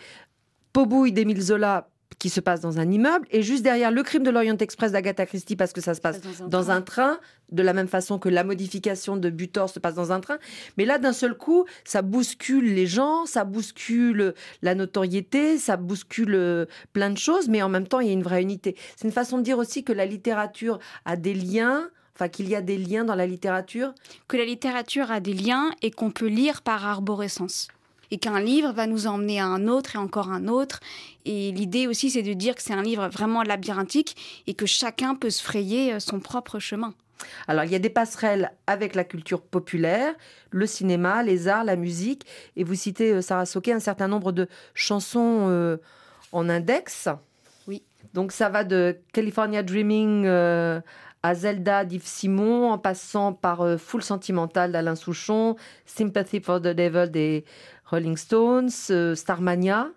Pobouille 0.72 1.12
d'Émile 1.12 1.40
Zola 1.40 1.88
qui 2.18 2.28
se 2.30 2.40
passe 2.40 2.60
dans 2.60 2.78
un 2.78 2.90
immeuble 2.90 3.26
et 3.30 3.42
juste 3.42 3.62
derrière 3.62 3.90
le 3.90 4.02
crime 4.02 4.22
de 4.22 4.30
l'Orient 4.30 4.56
Express 4.58 4.92
d'Agatha 4.92 5.26
Christie 5.26 5.56
parce 5.56 5.72
que 5.72 5.80
ça 5.80 5.94
se 5.94 6.00
passe 6.00 6.20
dans 6.46 6.70
un 6.70 6.82
train, 6.82 7.18
de 7.54 7.62
la 7.62 7.72
même 7.72 7.88
façon 7.88 8.18
que 8.18 8.28
la 8.28 8.44
modification 8.44 9.16
de 9.16 9.30
Butor 9.30 9.70
se 9.70 9.78
passe 9.78 9.94
dans 9.94 10.12
un 10.12 10.20
train. 10.20 10.38
Mais 10.76 10.84
là, 10.84 10.98
d'un 10.98 11.12
seul 11.12 11.34
coup, 11.36 11.64
ça 11.84 12.02
bouscule 12.02 12.74
les 12.74 12.86
gens, 12.86 13.26
ça 13.26 13.44
bouscule 13.44 14.34
la 14.62 14.74
notoriété, 14.74 15.58
ça 15.58 15.76
bouscule 15.76 16.34
euh, 16.34 16.66
plein 16.92 17.10
de 17.10 17.18
choses, 17.18 17.48
mais 17.48 17.62
en 17.62 17.68
même 17.68 17.86
temps, 17.86 18.00
il 18.00 18.08
y 18.08 18.10
a 18.10 18.14
une 18.14 18.22
vraie 18.22 18.42
unité. 18.42 18.76
C'est 18.96 19.06
une 19.06 19.12
façon 19.12 19.38
de 19.38 19.42
dire 19.42 19.58
aussi 19.58 19.84
que 19.84 19.92
la 19.92 20.06
littérature 20.06 20.78
a 21.04 21.16
des 21.16 21.34
liens, 21.34 21.88
enfin 22.14 22.28
qu'il 22.28 22.48
y 22.48 22.54
a 22.54 22.62
des 22.62 22.78
liens 22.78 23.04
dans 23.04 23.14
la 23.14 23.26
littérature. 23.26 23.92
que 24.28 24.36
la 24.36 24.44
littérature 24.44 25.10
a 25.10 25.20
des 25.20 25.32
liens 25.32 25.70
et 25.82 25.90
qu'on 25.90 26.10
peut 26.10 26.26
lire 26.26 26.62
par 26.62 26.86
arborescence. 26.86 27.68
Et 28.10 28.18
qu'un 28.18 28.40
livre 28.40 28.72
va 28.72 28.86
nous 28.86 29.06
emmener 29.06 29.40
à 29.40 29.46
un 29.46 29.66
autre 29.66 29.96
et 29.96 29.98
encore 29.98 30.30
un 30.30 30.46
autre. 30.46 30.80
Et 31.24 31.52
l'idée 31.52 31.86
aussi, 31.86 32.10
c'est 32.10 32.22
de 32.22 32.34
dire 32.34 32.54
que 32.54 32.62
c'est 32.62 32.74
un 32.74 32.82
livre 32.82 33.08
vraiment 33.08 33.42
labyrinthique 33.42 34.42
et 34.46 34.54
que 34.54 34.66
chacun 34.66 35.14
peut 35.14 35.30
se 35.30 35.42
frayer 35.42 35.94
euh, 35.94 36.00
son 36.00 36.20
propre 36.20 36.58
chemin. 36.58 36.94
Alors, 37.46 37.64
il 37.64 37.70
y 37.70 37.74
a 37.74 37.78
des 37.78 37.90
passerelles 37.90 38.50
avec 38.66 38.94
la 38.94 39.04
culture 39.04 39.42
populaire, 39.42 40.14
le 40.50 40.66
cinéma, 40.66 41.22
les 41.22 41.48
arts, 41.48 41.64
la 41.64 41.76
musique. 41.76 42.26
Et 42.56 42.64
vous 42.64 42.74
citez, 42.74 43.12
euh, 43.12 43.22
Sarah 43.22 43.46
Soké, 43.46 43.72
un 43.72 43.80
certain 43.80 44.08
nombre 44.08 44.32
de 44.32 44.48
chansons 44.74 45.48
euh, 45.48 45.76
en 46.32 46.48
index. 46.48 47.08
Oui. 47.66 47.82
Donc, 48.12 48.32
ça 48.32 48.48
va 48.48 48.64
de 48.64 48.98
California 49.12 49.62
Dreaming 49.62 50.24
euh, 50.26 50.80
à 51.22 51.34
Zelda 51.34 51.84
d'Yves 51.84 52.06
Simon, 52.06 52.70
en 52.70 52.78
passant 52.78 53.32
par 53.32 53.62
euh, 53.62 53.76
Full 53.76 54.02
Sentimental 54.02 54.72
d'Alain 54.72 54.96
Souchon, 54.96 55.56
Sympathy 55.86 56.40
for 56.40 56.60
the 56.60 56.68
Devil 56.68 57.10
des 57.10 57.44
Rolling 57.86 58.16
Stones, 58.16 58.70
Starmania. 59.14 59.88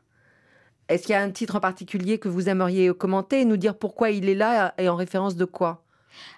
Est-ce 0.90 1.04
qu'il 1.04 1.12
y 1.12 1.16
a 1.16 1.22
un 1.22 1.32
titre 1.32 1.58
en 1.58 1.60
particulier 1.60 2.18
que 2.18 2.30
vous 2.30 2.48
aimeriez 2.48 2.94
commenter 2.94 3.42
et 3.42 3.46
nous 3.46 3.58
dire 3.58 3.78
pourquoi 3.78 4.10
il 4.10 4.30
est 4.30 4.36
là 4.36 4.74
et 4.78 4.88
en 4.88 4.96
référence 4.96 5.36
de 5.36 5.44
quoi? 5.44 5.84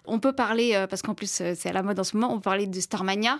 On 0.05 0.19
peut 0.19 0.33
parler, 0.33 0.75
euh, 0.75 0.87
parce 0.87 1.01
qu'en 1.01 1.13
plus 1.13 1.41
euh, 1.41 1.53
c'est 1.55 1.69
à 1.69 1.73
la 1.73 1.83
mode 1.83 1.99
en 1.99 2.03
ce 2.03 2.17
moment, 2.17 2.33
on 2.33 2.37
peut 2.37 2.43
parler 2.43 2.67
de 2.67 2.79
Starmania. 2.79 3.39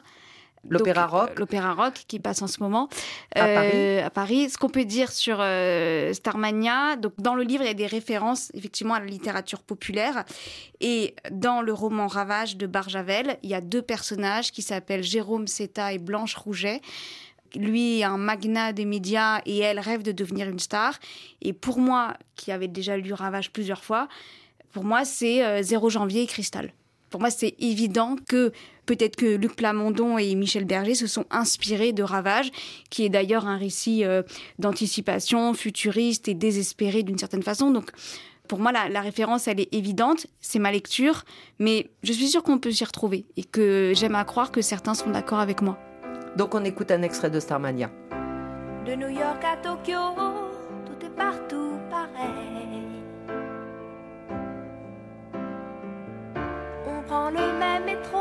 L'opéra 0.68 1.08
rock. 1.08 1.40
L'opéra 1.40 1.74
rock 1.74 1.94
qui 2.08 2.20
passe 2.20 2.42
en 2.42 2.48
ce 2.48 2.62
moment 2.62 2.90
À 3.36 3.46
euh, 3.46 4.06
à 4.06 4.10
Paris. 4.10 4.50
Ce 4.50 4.58
qu'on 4.58 4.70
peut 4.70 4.86
dire 4.86 5.12
sur 5.12 5.38
euh, 5.40 6.12
Starmania, 6.14 6.98
donc 6.98 7.14
dans 7.18 7.36
le 7.36 7.44
livre 7.44 7.64
il 7.64 7.68
y 7.68 7.72
a 7.72 7.76
des 7.76 7.88
références 7.88 8.52
effectivement 8.54 8.94
à 8.94 9.00
la 9.00 9.06
littérature 9.06 9.62
populaire 9.62 10.26
et 10.82 11.16
dans 11.32 11.62
le 11.62 11.72
roman 11.74 12.08
Ravage 12.08 12.58
de 12.58 12.68
Barjavel, 12.68 13.38
il 13.44 13.50
y 13.50 13.54
a 13.54 13.62
deux 13.62 13.82
personnages 13.82 14.52
qui 14.52 14.62
s'appellent 14.62 15.04
Jérôme 15.04 15.48
Seta 15.48 15.94
et 15.94 15.98
Blanche 15.98 16.36
Rouget. 16.36 16.82
Lui 17.56 18.00
est 18.00 18.04
un 18.04 18.18
magnat 18.18 18.74
des 18.74 18.86
médias 18.86 19.42
et 19.46 19.60
elle 19.60 19.80
rêve 19.80 20.04
de 20.04 20.12
devenir 20.12 20.48
une 20.50 20.60
star. 20.60 21.00
Et 21.42 21.54
pour 21.54 21.80
moi, 21.80 22.14
qui 22.36 22.52
avait 22.52 22.68
déjà 22.68 22.96
lu 22.96 23.12
Ravage 23.12 23.52
plusieurs 23.52 23.84
fois, 23.84 24.08
pour 24.72 24.84
moi 24.84 25.06
c'est 25.06 25.46
euh, 25.46 25.62
0 25.62 25.90
janvier 25.90 26.24
et 26.24 26.28
Cristal. 26.28 26.74
Pour 27.10 27.20
moi, 27.20 27.30
c'est 27.30 27.56
évident 27.60 28.16
que 28.28 28.52
peut-être 28.86 29.16
que 29.16 29.36
Luc 29.36 29.56
Plamondon 29.56 30.18
et 30.18 30.34
Michel 30.36 30.66
Berger 30.66 30.96
se 30.96 31.08
sont 31.08 31.26
inspirés 31.32 31.92
de 31.92 32.04
Ravage, 32.04 32.52
qui 32.90 33.06
est 33.06 33.10
d'ailleurs 33.10 33.48
un 33.48 33.58
récit 33.58 34.06
euh, 34.06 34.22
d'anticipation, 34.60 35.54
futuriste 35.54 36.28
et 36.28 36.34
désespéré 36.34 37.04
d'une 37.04 37.18
certaine 37.18 37.44
façon. 37.44 37.72
Donc, 37.72 37.92
pour 38.48 38.60
moi, 38.60 38.72
la, 38.72 38.90
la 38.90 39.02
référence, 39.02 39.48
elle 39.48 39.60
est 39.60 39.74
évidente. 39.74 40.28
C'est 40.40 40.60
ma 40.60 40.72
lecture, 40.72 41.24
mais 41.60 41.90
je 42.04 42.14
suis 42.14 42.28
sûre 42.28 42.44
qu'on 42.44 42.58
peut 42.58 42.72
s'y 42.72 42.84
retrouver 42.84 43.26
et 43.38 43.44
que 43.44 43.94
j'aime 43.96 44.16
à 44.16 44.24
croire 44.24 44.52
que 44.52 44.62
certains 44.62 44.94
sont 44.94 45.10
d'accord 45.10 45.40
avec 45.40 45.62
moi. 45.62 45.78
Donc, 46.36 46.56
on 46.56 46.64
écoute 46.64 46.92
un 46.92 47.02
extrait 47.02 47.30
de 47.30 47.40
Starmania. 47.40 47.92
De 48.86 48.96
New 48.96 49.10
York 49.10 49.44
à 49.44 49.58
Tokyo, 49.58 50.00
tout 50.86 51.06
est 51.06 51.16
partout 51.16 51.74
pareil. 51.90 52.49
Prend 57.10 57.32
le 57.32 57.54
même 57.58 57.86
métro 57.86 58.19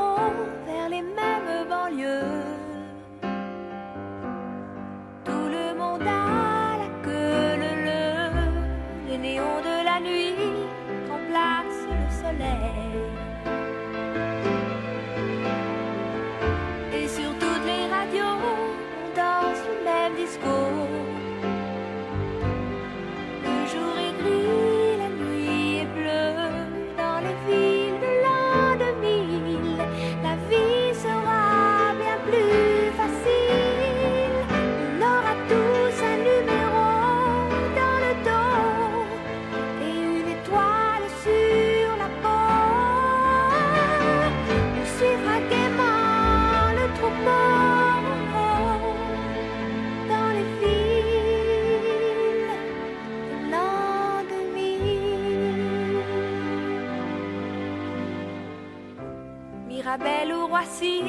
Mirabel 59.89 60.35
ou 60.35 60.47
Roissy, 60.49 61.01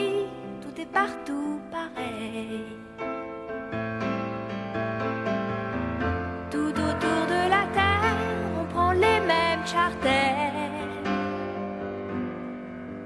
tout 0.61 0.81
est 0.81 0.85
partout 0.85 1.59
pareil. 1.69 2.63
Tout 6.49 6.71
autour 6.87 7.21
de 7.27 7.49
la 7.49 7.67
terre, 7.73 8.15
on 8.57 8.63
prend 8.73 8.93
les 8.93 9.19
mêmes 9.19 9.65
charters. 9.65 10.53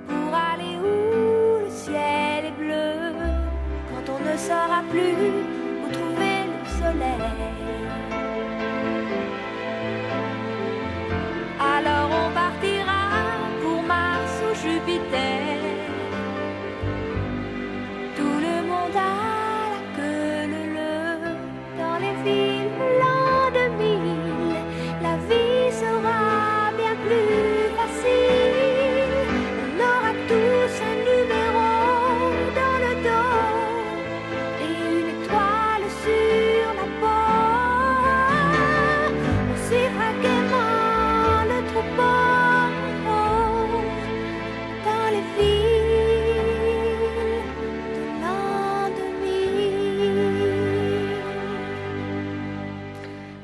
Pour 0.08 0.36
aller 0.36 0.78
où 0.78 1.66
le 1.66 1.70
ciel 1.72 2.46
est 2.46 2.58
bleu, 2.60 3.12
quand 3.90 4.14
on 4.14 4.20
ne 4.20 4.38
saura 4.38 4.84
plus 4.92 5.16
où 5.82 5.92
trouver 5.92 6.38
le 6.54 6.70
soleil. 6.78 7.53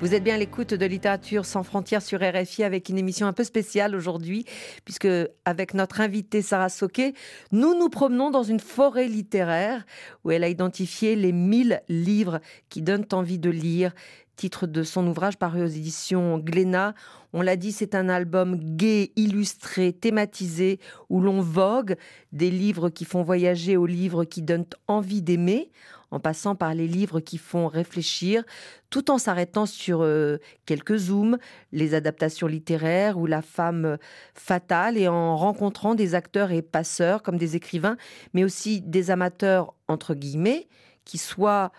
Vous 0.10 0.16
êtes 0.16 0.24
bien 0.24 0.34
à 0.34 0.38
l'écoute 0.40 0.74
de 0.74 0.86
Littérature 0.88 1.46
sans 1.46 1.62
frontières 1.62 2.02
sur 2.02 2.20
RFI 2.20 2.64
avec 2.64 2.90
une 2.90 2.98
émission 2.98 3.28
un 3.28 3.32
peu 3.32 3.44
spéciale 3.44 3.96
aujourd'hui, 3.96 4.44
puisque 4.84 5.08
avec 5.46 5.76
notre 5.76 6.02
invitée 6.02 6.42
Sarah 6.42 6.70
Soquet, 6.70 7.14
nous 7.52 7.78
nous 7.78 7.90
promenons 7.90 8.32
dans 8.32 8.42
une 8.42 8.60
forêt 8.60 9.08
littéraire 9.08 9.86
où 10.24 10.32
elle 10.32 10.44
a 10.44 10.50
identifié 10.50 11.16
les 11.16 11.32
1000 11.32 11.84
livres 11.90 12.40
qui 12.70 12.82
donnent 12.82 13.06
envie 13.12 13.38
de 13.38 13.52
lire. 13.52 13.94
Titre 14.36 14.66
de 14.66 14.82
son 14.82 15.06
ouvrage 15.06 15.38
paru 15.38 15.62
aux 15.62 15.68
éditions 15.68 16.40
Glénat. 16.40 16.96
On 17.32 17.42
l'a 17.42 17.56
dit, 17.56 17.72
c'est 17.72 17.94
un 17.94 18.10
album 18.10 18.58
gai, 18.58 19.12
illustré, 19.16 19.94
thématisé, 19.94 20.80
où 21.10 21.22
l'on 21.22 21.42
vogue 21.42 21.96
des 22.32 22.50
livres 22.50 22.90
qui 22.90 23.06
font 23.06 23.22
voyager 23.22 23.78
aux 23.78 23.86
livres 23.86 24.26
qui 24.26 24.42
donnent 24.42 24.66
envie 24.88 25.22
d'aimer, 25.22 25.72
en 26.12 26.20
passant 26.20 26.56
par 26.56 26.74
les 26.74 26.88
livres 26.88 27.20
qui 27.20 27.38
font 27.38 27.68
réfléchir, 27.68 28.44
tout 28.90 29.12
en 29.12 29.20
s'arrêtant 29.20 29.68
sur 29.68 30.02
euh, 30.02 30.38
quelques 30.66 30.98
zooms, 30.98 31.38
les 31.72 31.94
adaptations 31.94 32.48
littéraires 32.48 33.20
ou 33.20 33.28
la 33.28 33.44
femme 33.44 34.00
fatale, 34.34 34.98
et 34.98 35.08
en 35.08 35.38
rencontrant 35.38 35.94
des 35.94 36.16
acteurs 36.16 36.52
et 36.52 36.64
passeurs 36.64 37.22
comme 37.22 37.38
des 37.38 37.56
écrivains, 37.56 37.98
mais 38.34 38.44
aussi 38.44 38.82
des 38.82 39.12
amateurs, 39.12 39.76
entre 39.88 40.16
guillemets, 40.16 40.68
qui 41.06 41.20
soit 41.20 41.72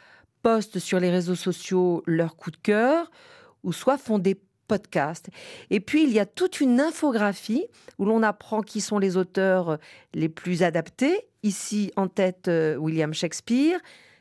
postent 0.43 0.79
sur 0.79 1.01
les 1.01 1.11
réseaux 1.11 1.35
sociaux 1.35 2.05
leur 2.07 2.37
coup 2.37 2.53
de 2.53 2.57
cœur, 2.57 3.11
ou 3.65 3.73
soit 3.73 3.99
font 3.99 4.19
des 4.19 4.41
podcasts. 4.71 5.31
Et 5.71 5.81
puis, 5.81 6.05
il 6.05 6.11
y 6.11 6.21
a 6.21 6.27
toute 6.27 6.61
une 6.61 6.81
infographie 6.81 7.67
où 7.99 8.05
l'on 8.05 8.23
apprend 8.23 8.61
qui 8.61 8.81
sont 8.81 9.01
les 9.01 9.17
auteurs 9.17 9.79
les 10.15 10.29
plus 10.29 10.63
adaptés. 10.63 11.27
Ici, 11.43 11.91
en 11.97 12.07
tête, 12.07 12.47
euh, 12.47 12.77
William 12.77 13.13
Shakespeare. 13.13 13.81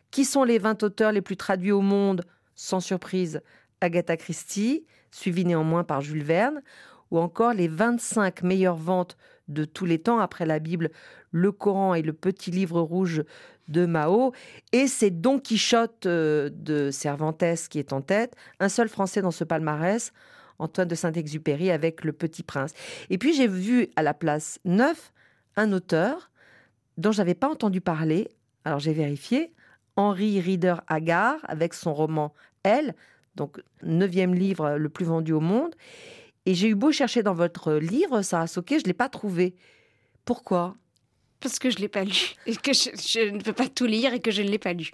Qui 0.09 0.25
sont 0.25 0.43
les 0.43 0.57
20 0.57 0.81
auteurs 0.81 1.11
les 1.11 1.21
plus 1.21 1.37
traduits 1.37 1.71
au 1.71 1.81
monde 1.81 2.25
Sans 2.55 2.79
surprise, 2.79 3.41
Agatha 3.79 4.17
Christie, 4.17 4.87
suivi 5.11 5.45
néanmoins 5.45 5.83
par 5.83 6.01
Jules 6.01 6.23
Verne. 6.23 6.63
Ou 7.11 7.19
encore 7.19 7.53
les 7.53 7.67
25 7.67 8.41
meilleures 8.41 8.75
ventes 8.75 9.17
de 9.49 9.65
tous 9.65 9.85
les 9.85 9.99
temps 9.99 10.19
après 10.19 10.47
la 10.47 10.57
Bible, 10.57 10.89
le 11.31 11.51
Coran 11.51 11.93
et 11.93 12.01
le 12.01 12.13
petit 12.13 12.49
livre 12.49 12.81
rouge 12.81 13.23
de 13.67 13.85
Mao. 13.85 14.33
Et 14.71 14.87
c'est 14.87 15.11
Don 15.11 15.39
Quichotte 15.39 16.07
euh, 16.07 16.49
de 16.51 16.89
Cervantes 16.91 17.43
qui 17.69 17.79
est 17.79 17.93
en 17.93 18.01
tête. 18.01 18.35
Un 18.59 18.69
seul 18.69 18.89
Français 18.89 19.21
dans 19.21 19.31
ce 19.31 19.43
palmarès, 19.43 20.11
Antoine 20.59 20.87
de 20.87 20.95
Saint-Exupéry 20.95 21.71
avec 21.71 22.03
Le 22.03 22.13
Petit 22.13 22.43
Prince. 22.43 22.73
Et 23.09 23.17
puis 23.17 23.33
j'ai 23.33 23.47
vu 23.47 23.87
à 23.95 24.03
la 24.03 24.13
place 24.13 24.59
9 24.65 25.11
un 25.55 25.71
auteur 25.71 26.29
dont 26.97 27.11
j'avais 27.11 27.33
pas 27.33 27.49
entendu 27.49 27.81
parler. 27.81 28.29
Alors 28.65 28.79
j'ai 28.79 28.93
vérifié. 28.93 29.53
Henri 29.95 30.39
Rieder 30.39 30.75
Haggard 30.87 31.39
avec 31.43 31.73
son 31.73 31.93
roman 31.93 32.33
Elle, 32.63 32.95
donc 33.35 33.59
neuvième 33.83 34.33
livre 34.33 34.77
le 34.77 34.87
plus 34.87 35.05
vendu 35.05 35.33
au 35.33 35.41
monde. 35.41 35.75
Et 36.45 36.53
j'ai 36.53 36.69
eu 36.69 36.75
beau 36.75 36.91
chercher 36.91 37.21
dans 37.21 37.33
votre 37.33 37.73
livre, 37.73 38.21
Sarah 38.21 38.47
Soquet, 38.47 38.79
je 38.79 38.85
l'ai 38.85 38.93
pas 38.93 39.09
trouvé. 39.09 39.55
Pourquoi? 40.23 40.77
Parce 41.41 41.59
que 41.59 41.69
je 41.69 41.77
l'ai 41.77 41.89
pas 41.89 42.05
lu 42.05 42.33
et 42.45 42.55
que 42.55 42.73
je, 42.73 42.89
je 42.95 43.29
ne 43.29 43.41
peux 43.41 43.53
pas 43.53 43.67
tout 43.67 43.85
lire 43.85 44.13
et 44.13 44.21
que 44.21 44.31
je 44.31 44.41
ne 44.41 44.49
l'ai 44.49 44.57
pas 44.57 44.73
lu. 44.73 44.91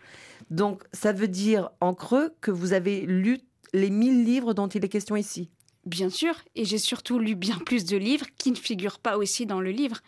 Donc 0.49 0.83
ça 0.91 1.11
veut 1.11 1.27
dire 1.27 1.69
en 1.81 1.93
creux 1.93 2.33
que 2.41 2.51
vous 2.51 2.73
avez 2.73 3.01
lu 3.01 3.39
les 3.73 3.89
1000 3.89 4.23
livres 4.25 4.53
dont 4.53 4.67
il 4.67 4.83
est 4.83 4.89
question 4.89 5.15
ici? 5.15 5.49
Bien 5.85 6.09
sûr, 6.09 6.35
et 6.55 6.65
j'ai 6.65 6.79
surtout 6.79 7.19
lu 7.19 7.35
bien 7.35 7.57
plus 7.65 7.85
de 7.85 7.97
livres 7.97 8.25
qui 8.37 8.51
ne 8.51 8.55
figurent 8.55 8.99
pas 8.99 9.17
aussi 9.17 9.45
dans 9.45 9.61
le 9.61 9.71
livre. 9.71 10.01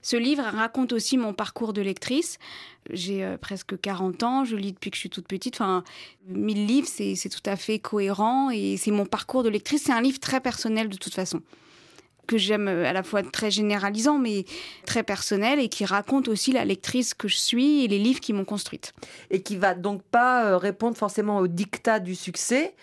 Ce 0.00 0.16
livre 0.16 0.42
raconte 0.42 0.92
aussi 0.92 1.16
mon 1.16 1.32
parcours 1.32 1.72
de 1.72 1.80
lectrice. 1.80 2.38
J'ai 2.90 3.24
euh, 3.24 3.38
presque 3.38 3.80
40 3.80 4.22
ans, 4.24 4.44
je 4.44 4.56
lis 4.56 4.72
depuis 4.72 4.90
que 4.90 4.96
je 4.96 5.00
suis 5.00 5.10
toute 5.10 5.28
petite. 5.28 5.54
Enfin, 5.54 5.84
1000 6.26 6.66
livres, 6.66 6.88
c'est 6.88 7.28
tout 7.28 7.48
à 7.48 7.56
fait 7.56 7.78
cohérent 7.78 8.50
et 8.50 8.76
c'est 8.76 8.90
mon 8.90 9.06
parcours 9.06 9.44
de 9.44 9.48
lectrice. 9.48 9.84
C'est 9.84 9.92
un 9.92 10.00
livre 10.00 10.18
très 10.18 10.40
personnel 10.40 10.88
de 10.88 10.96
toute 10.96 11.14
façon 11.14 11.40
que 12.26 12.38
j'aime 12.38 12.68
euh, 12.68 12.88
à 12.88 12.92
la 12.92 13.02
fois 13.02 13.22
très 13.22 13.50
généralisant 13.50 14.18
mais 14.18 14.44
très 14.86 15.02
personnel 15.02 15.58
et 15.58 15.68
qui 15.68 15.84
raconte 15.84 16.28
aussi 16.28 16.52
la 16.52 16.64
lectrice 16.64 17.14
que 17.14 17.26
je 17.28 17.36
suis 17.36 17.84
et 17.84 17.88
les 17.88 17.98
livres 17.98 18.20
qui 18.20 18.32
m'ont 18.32 18.44
construite. 18.44 18.94
Et 19.30 19.42
qui 19.42 19.56
va 19.56 19.74
donc 19.74 20.02
pas 20.02 20.46
euh, 20.46 20.56
répondre 20.56 20.96
forcément 20.96 21.38
au 21.38 21.46
dictat 21.46 22.00
du 22.00 22.14
succès. 22.14 22.74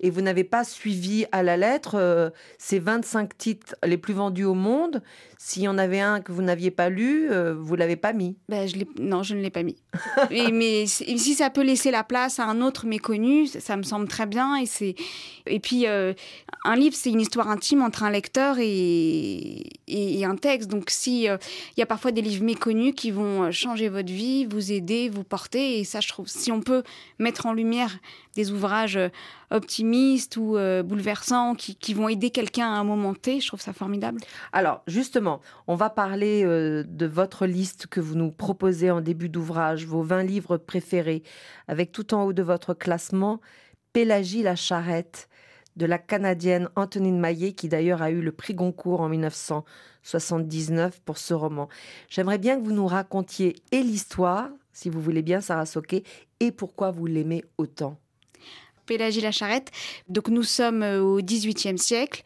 Et 0.00 0.10
vous 0.10 0.22
n'avez 0.22 0.44
pas 0.44 0.64
suivi 0.64 1.26
à 1.30 1.42
la 1.42 1.56
lettre 1.56 1.96
euh, 1.96 2.30
ces 2.58 2.78
25 2.78 3.36
titres 3.36 3.74
les 3.84 3.98
plus 3.98 4.14
vendus 4.14 4.44
au 4.44 4.54
monde. 4.54 5.02
S'il 5.42 5.62
y 5.62 5.68
en 5.68 5.78
avait 5.78 6.00
un 6.00 6.20
que 6.20 6.32
vous 6.32 6.42
n'aviez 6.42 6.70
pas 6.70 6.90
lu, 6.90 7.30
euh, 7.30 7.54
vous 7.58 7.74
l'avez 7.74 7.96
pas 7.96 8.12
mis. 8.12 8.36
Ben, 8.50 8.68
je 8.68 8.76
l'ai- 8.76 8.86
non, 8.98 9.22
je 9.22 9.34
ne 9.34 9.40
l'ai 9.40 9.48
pas 9.48 9.62
mis. 9.62 9.76
mais, 10.30 10.50
mais 10.52 10.84
si 10.84 11.32
ça 11.34 11.48
peut 11.48 11.62
laisser 11.62 11.90
la 11.90 12.04
place 12.04 12.38
à 12.38 12.44
un 12.44 12.60
autre 12.60 12.84
méconnu, 12.84 13.46
ça, 13.46 13.58
ça 13.58 13.76
me 13.78 13.82
semble 13.82 14.06
très 14.06 14.26
bien. 14.26 14.56
Et, 14.56 14.66
c'est... 14.66 14.94
et 15.46 15.58
puis, 15.58 15.86
euh, 15.86 16.12
un 16.64 16.76
livre, 16.76 16.94
c'est 16.94 17.08
une 17.08 17.22
histoire 17.22 17.48
intime 17.48 17.80
entre 17.80 18.02
un 18.02 18.10
lecteur 18.10 18.58
et, 18.58 19.62
et, 19.88 20.20
et 20.20 20.24
un 20.26 20.36
texte. 20.36 20.68
Donc, 20.68 20.90
si 20.90 21.26
euh, 21.26 21.38
il 21.74 21.80
y 21.80 21.82
a 21.82 21.86
parfois 21.86 22.12
des 22.12 22.20
livres 22.20 22.44
méconnus 22.44 22.92
qui 22.94 23.10
vont 23.10 23.44
euh, 23.44 23.50
changer 23.50 23.88
votre 23.88 24.12
vie, 24.12 24.44
vous 24.44 24.72
aider, 24.72 25.08
vous 25.08 25.24
porter. 25.24 25.78
Et 25.80 25.84
ça, 25.84 26.00
je 26.00 26.08
trouve, 26.08 26.28
si 26.28 26.52
on 26.52 26.60
peut 26.60 26.82
mettre 27.18 27.46
en 27.46 27.54
lumière 27.54 27.98
des 28.36 28.52
ouvrages 28.52 28.98
optimistes 29.50 30.36
ou 30.36 30.56
euh, 30.56 30.82
bouleversants 30.82 31.54
qui, 31.54 31.74
qui 31.74 31.94
vont 31.94 32.08
aider 32.08 32.30
quelqu'un 32.30 32.66
à 32.66 32.78
un 32.78 32.84
moment 32.84 33.14
T, 33.14 33.40
je 33.40 33.46
trouve 33.48 33.60
ça 33.60 33.72
formidable. 33.72 34.20
Alors, 34.52 34.82
justement, 34.86 35.29
on 35.66 35.74
va 35.74 35.90
parler 35.90 36.42
euh, 36.44 36.84
de 36.86 37.06
votre 37.06 37.46
liste 37.46 37.86
que 37.86 38.00
vous 38.00 38.14
nous 38.14 38.32
proposez 38.32 38.90
en 38.90 39.00
début 39.00 39.28
d'ouvrage, 39.28 39.86
vos 39.86 40.02
20 40.02 40.22
livres 40.24 40.56
préférés, 40.56 41.22
avec 41.68 41.92
tout 41.92 42.14
en 42.14 42.24
haut 42.24 42.32
de 42.32 42.42
votre 42.42 42.74
classement, 42.74 43.40
Pélagie 43.92 44.42
la 44.42 44.56
charrette 44.56 45.28
de 45.76 45.86
la 45.86 45.98
Canadienne 45.98 46.68
Antonine 46.76 47.18
Maillet, 47.18 47.52
qui 47.52 47.68
d'ailleurs 47.68 48.02
a 48.02 48.10
eu 48.10 48.20
le 48.20 48.32
prix 48.32 48.54
Goncourt 48.54 49.00
en 49.00 49.08
1979 49.08 51.00
pour 51.00 51.18
ce 51.18 51.34
roman. 51.34 51.68
J'aimerais 52.08 52.38
bien 52.38 52.58
que 52.58 52.64
vous 52.64 52.72
nous 52.72 52.86
racontiez 52.86 53.56
et 53.72 53.82
l'histoire, 53.82 54.48
si 54.72 54.90
vous 54.90 55.00
voulez 55.00 55.22
bien, 55.22 55.40
Sarah 55.40 55.66
Soquet, 55.66 56.04
et 56.38 56.52
pourquoi 56.52 56.90
vous 56.90 57.06
l'aimez 57.06 57.44
autant. 57.58 57.98
Pélagie 58.90 59.20
la 59.20 59.30
Charrette. 59.30 59.70
Donc 60.08 60.28
nous 60.28 60.42
sommes 60.42 60.82
euh, 60.82 61.00
au 61.00 61.22
XVIIIe 61.22 61.78
siècle 61.78 62.22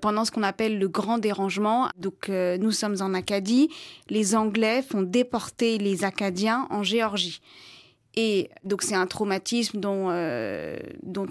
pendant 0.00 0.24
ce 0.24 0.30
qu'on 0.30 0.42
appelle 0.42 0.78
le 0.78 0.88
grand 0.88 1.18
dérangement. 1.18 1.88
Donc 1.98 2.28
euh, 2.28 2.58
nous 2.58 2.72
sommes 2.72 2.96
en 3.00 3.14
Acadie. 3.14 3.68
Les 4.08 4.34
Anglais 4.34 4.82
font 4.82 5.02
déporter 5.02 5.78
les 5.78 6.04
Acadiens 6.04 6.66
en 6.70 6.82
Géorgie. 6.82 7.40
Et 8.16 8.50
donc 8.64 8.82
c'est 8.82 8.96
un 8.96 9.06
traumatisme 9.06 9.78
dont, 9.78 10.08
euh, 10.10 10.76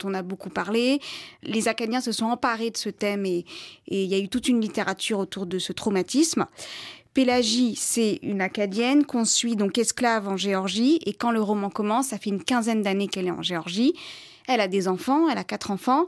on 0.03 0.13
a 0.13 0.21
beaucoup 0.21 0.49
parlé. 0.49 1.01
Les 1.43 1.67
Acadiens 1.67 1.99
se 1.99 2.13
sont 2.13 2.27
emparés 2.27 2.69
de 2.71 2.77
ce 2.77 2.89
thème 2.89 3.25
et 3.25 3.45
et 3.88 4.03
il 4.03 4.10
y 4.10 4.15
a 4.15 4.19
eu 4.19 4.29
toute 4.29 4.47
une 4.47 4.62
littérature 4.62 5.19
autour 5.19 5.45
de 5.45 5.60
ce 5.60 5.73
traumatisme. 5.73 6.45
Pélagie, 7.13 7.75
c'est 7.75 8.19
une 8.21 8.39
Acadienne 8.39 9.03
qu'on 9.03 9.25
suit 9.25 9.55
donc 9.55 9.77
esclave 9.77 10.29
en 10.29 10.38
Géorgie 10.38 10.99
et 11.05 11.13
quand 11.13 11.32
le 11.32 11.41
roman 11.41 11.69
commence, 11.69 12.08
ça 12.08 12.17
fait 12.17 12.29
une 12.29 12.43
quinzaine 12.43 12.82
d'années 12.82 13.08
qu'elle 13.08 13.27
est 13.27 13.32
en 13.32 13.41
Géorgie. 13.41 13.93
Elle 14.49 14.62
a 14.62 14.67
des 14.67 14.88
enfants, 14.88 15.29
elle 15.29 15.38
a 15.38 15.43
quatre 15.43 15.69
enfants 15.69 16.07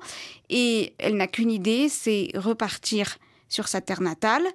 et 0.50 0.94
elle 0.98 1.16
n'a 1.16 1.28
qu'une 1.28 1.52
idée, 1.52 1.90
c'est 1.90 2.32
repartir 2.34 3.20
sur 3.50 3.68
sa 3.68 3.82
terre 3.82 4.02
natale. 4.02 4.48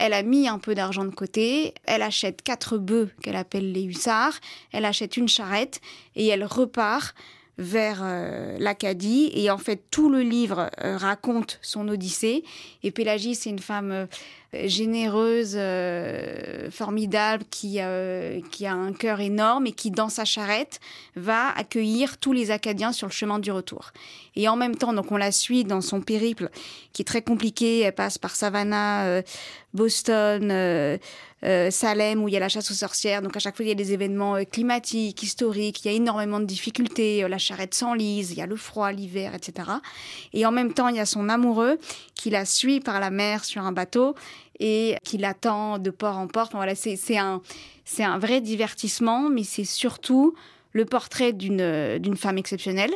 Elle 0.00 0.12
a 0.12 0.24
mis 0.24 0.48
un 0.48 0.58
peu 0.58 0.74
d'argent 0.74 1.04
de 1.04 1.14
côté. 1.14 1.72
Elle 1.84 2.02
achète 2.02 2.42
quatre 2.42 2.78
bœufs 2.78 3.10
qu'elle 3.22 3.36
appelle 3.36 3.70
les 3.70 3.84
hussards. 3.84 4.40
Elle 4.72 4.84
achète 4.84 5.16
une 5.16 5.28
charrette 5.28 5.80
et 6.16 6.26
elle 6.26 6.44
repart 6.44 7.14
vers 7.58 8.00
euh, 8.02 8.56
l'Acadie. 8.58 9.30
Et 9.34 9.50
en 9.50 9.58
fait, 9.58 9.84
tout 9.92 10.10
le 10.10 10.22
livre 10.22 10.70
euh, 10.82 10.96
raconte 10.96 11.60
son 11.62 11.86
odyssée. 11.88 12.42
Et 12.82 12.90
Pélagie, 12.90 13.36
c'est 13.36 13.50
une 13.50 13.60
femme 13.60 13.92
euh, 13.92 14.06
généreuse, 14.54 15.54
euh, 15.56 16.70
formidable, 16.70 17.44
qui, 17.50 17.76
euh, 17.80 18.40
qui 18.50 18.66
a 18.66 18.72
un 18.72 18.92
cœur 18.92 19.20
énorme 19.20 19.66
et 19.66 19.72
qui, 19.72 19.90
dans 19.90 20.08
sa 20.08 20.24
charrette, 20.24 20.80
va 21.16 21.50
accueillir 21.50 22.18
tous 22.18 22.32
les 22.32 22.50
Acadiens 22.50 22.92
sur 22.92 23.06
le 23.06 23.12
chemin 23.12 23.38
du 23.38 23.52
retour. 23.52 23.92
Et 24.36 24.48
en 24.48 24.56
même 24.56 24.76
temps, 24.76 24.92
donc 24.92 25.12
on 25.12 25.16
la 25.16 25.32
suit 25.32 25.64
dans 25.64 25.80
son 25.80 26.00
périple, 26.00 26.48
qui 26.92 27.02
est 27.02 27.04
très 27.04 27.22
compliqué. 27.22 27.80
Elle 27.80 27.94
passe 27.94 28.18
par 28.18 28.34
Savannah, 28.34 29.06
euh, 29.06 29.22
Boston, 29.74 30.50
euh, 30.50 30.96
euh, 31.44 31.70
Salem, 31.70 32.22
où 32.22 32.28
il 32.28 32.34
y 32.34 32.36
a 32.36 32.40
la 32.40 32.48
chasse 32.48 32.70
aux 32.70 32.74
sorcières. 32.74 33.22
Donc 33.22 33.36
à 33.36 33.40
chaque 33.40 33.54
fois, 33.54 33.64
il 33.64 33.68
y 33.68 33.72
a 33.72 33.76
des 33.76 33.92
événements 33.92 34.36
euh, 34.36 34.44
climatiques, 34.44 35.22
historiques. 35.22 35.84
Il 35.84 35.88
y 35.88 35.90
a 35.90 35.96
énormément 35.96 36.40
de 36.40 36.44
difficultés. 36.44 37.22
Euh, 37.22 37.28
La 37.28 37.38
charrette 37.38 37.74
s'enlise, 37.74 38.32
il 38.32 38.38
y 38.38 38.42
a 38.42 38.46
le 38.46 38.56
froid, 38.56 38.90
l'hiver, 38.90 39.34
etc. 39.34 39.70
Et 40.32 40.46
en 40.46 40.52
même 40.52 40.72
temps, 40.72 40.88
il 40.88 40.96
y 40.96 41.00
a 41.00 41.06
son 41.06 41.28
amoureux 41.28 41.78
qui 42.14 42.30
la 42.30 42.44
suit 42.44 42.80
par 42.80 42.98
la 42.98 43.10
mer 43.10 43.44
sur 43.44 43.62
un 43.62 43.72
bateau 43.72 44.16
et 44.60 44.96
qui 45.04 45.18
l'attend 45.18 45.78
de 45.78 45.90
port 45.90 46.18
en 46.18 46.26
port. 46.26 46.48
Voilà, 46.52 46.74
c'est 46.74 47.16
un, 47.16 47.42
un 47.98 48.18
vrai 48.18 48.40
divertissement, 48.40 49.28
mais 49.28 49.44
c'est 49.44 49.64
surtout 49.64 50.34
le 50.72 50.84
portrait 50.84 51.32
d'une 51.32 51.98
d'une 51.98 52.16
femme 52.16 52.38
exceptionnelle. 52.38 52.92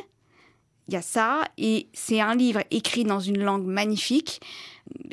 Il 0.88 0.94
y 0.94 0.96
a 0.96 1.02
ça, 1.02 1.44
et 1.58 1.86
c'est 1.92 2.20
un 2.20 2.34
livre 2.34 2.62
écrit 2.70 3.04
dans 3.04 3.20
une 3.20 3.38
langue 3.38 3.64
magnifique. 3.66 4.40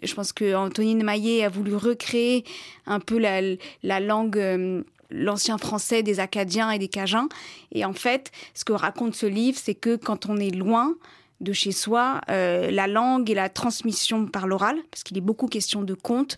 Je 0.03 0.13
pense 0.13 0.33
que 0.33 0.55
Antonine 0.55 1.03
Maillet 1.03 1.43
a 1.45 1.49
voulu 1.49 1.75
recréer 1.75 2.43
un 2.87 2.99
peu 2.99 3.19
la, 3.19 3.39
la 3.83 3.99
langue, 3.99 4.37
euh, 4.37 4.83
l'ancien 5.11 5.57
français 5.59 6.01
des 6.01 6.19
Acadiens 6.19 6.71
et 6.71 6.79
des 6.79 6.87
Cajuns. 6.87 7.29
Et 7.71 7.85
en 7.85 7.93
fait, 7.93 8.31
ce 8.55 8.65
que 8.65 8.73
raconte 8.73 9.15
ce 9.15 9.27
livre, 9.27 9.59
c'est 9.61 9.75
que 9.75 9.95
quand 9.95 10.25
on 10.25 10.37
est 10.37 10.49
loin 10.49 10.95
de 11.41 11.54
chez 11.54 11.71
soi, 11.71 12.21
euh, 12.30 12.69
la 12.71 12.88
langue 12.88 13.30
et 13.30 13.34
la 13.34 13.49
transmission 13.49 14.25
par 14.28 14.47
l'oral, 14.47 14.78
parce 14.91 15.04
qu'il 15.04 15.17
est 15.17 15.21
beaucoup 15.21 15.47
question 15.47 15.82
de 15.82 15.93
contes, 15.93 16.38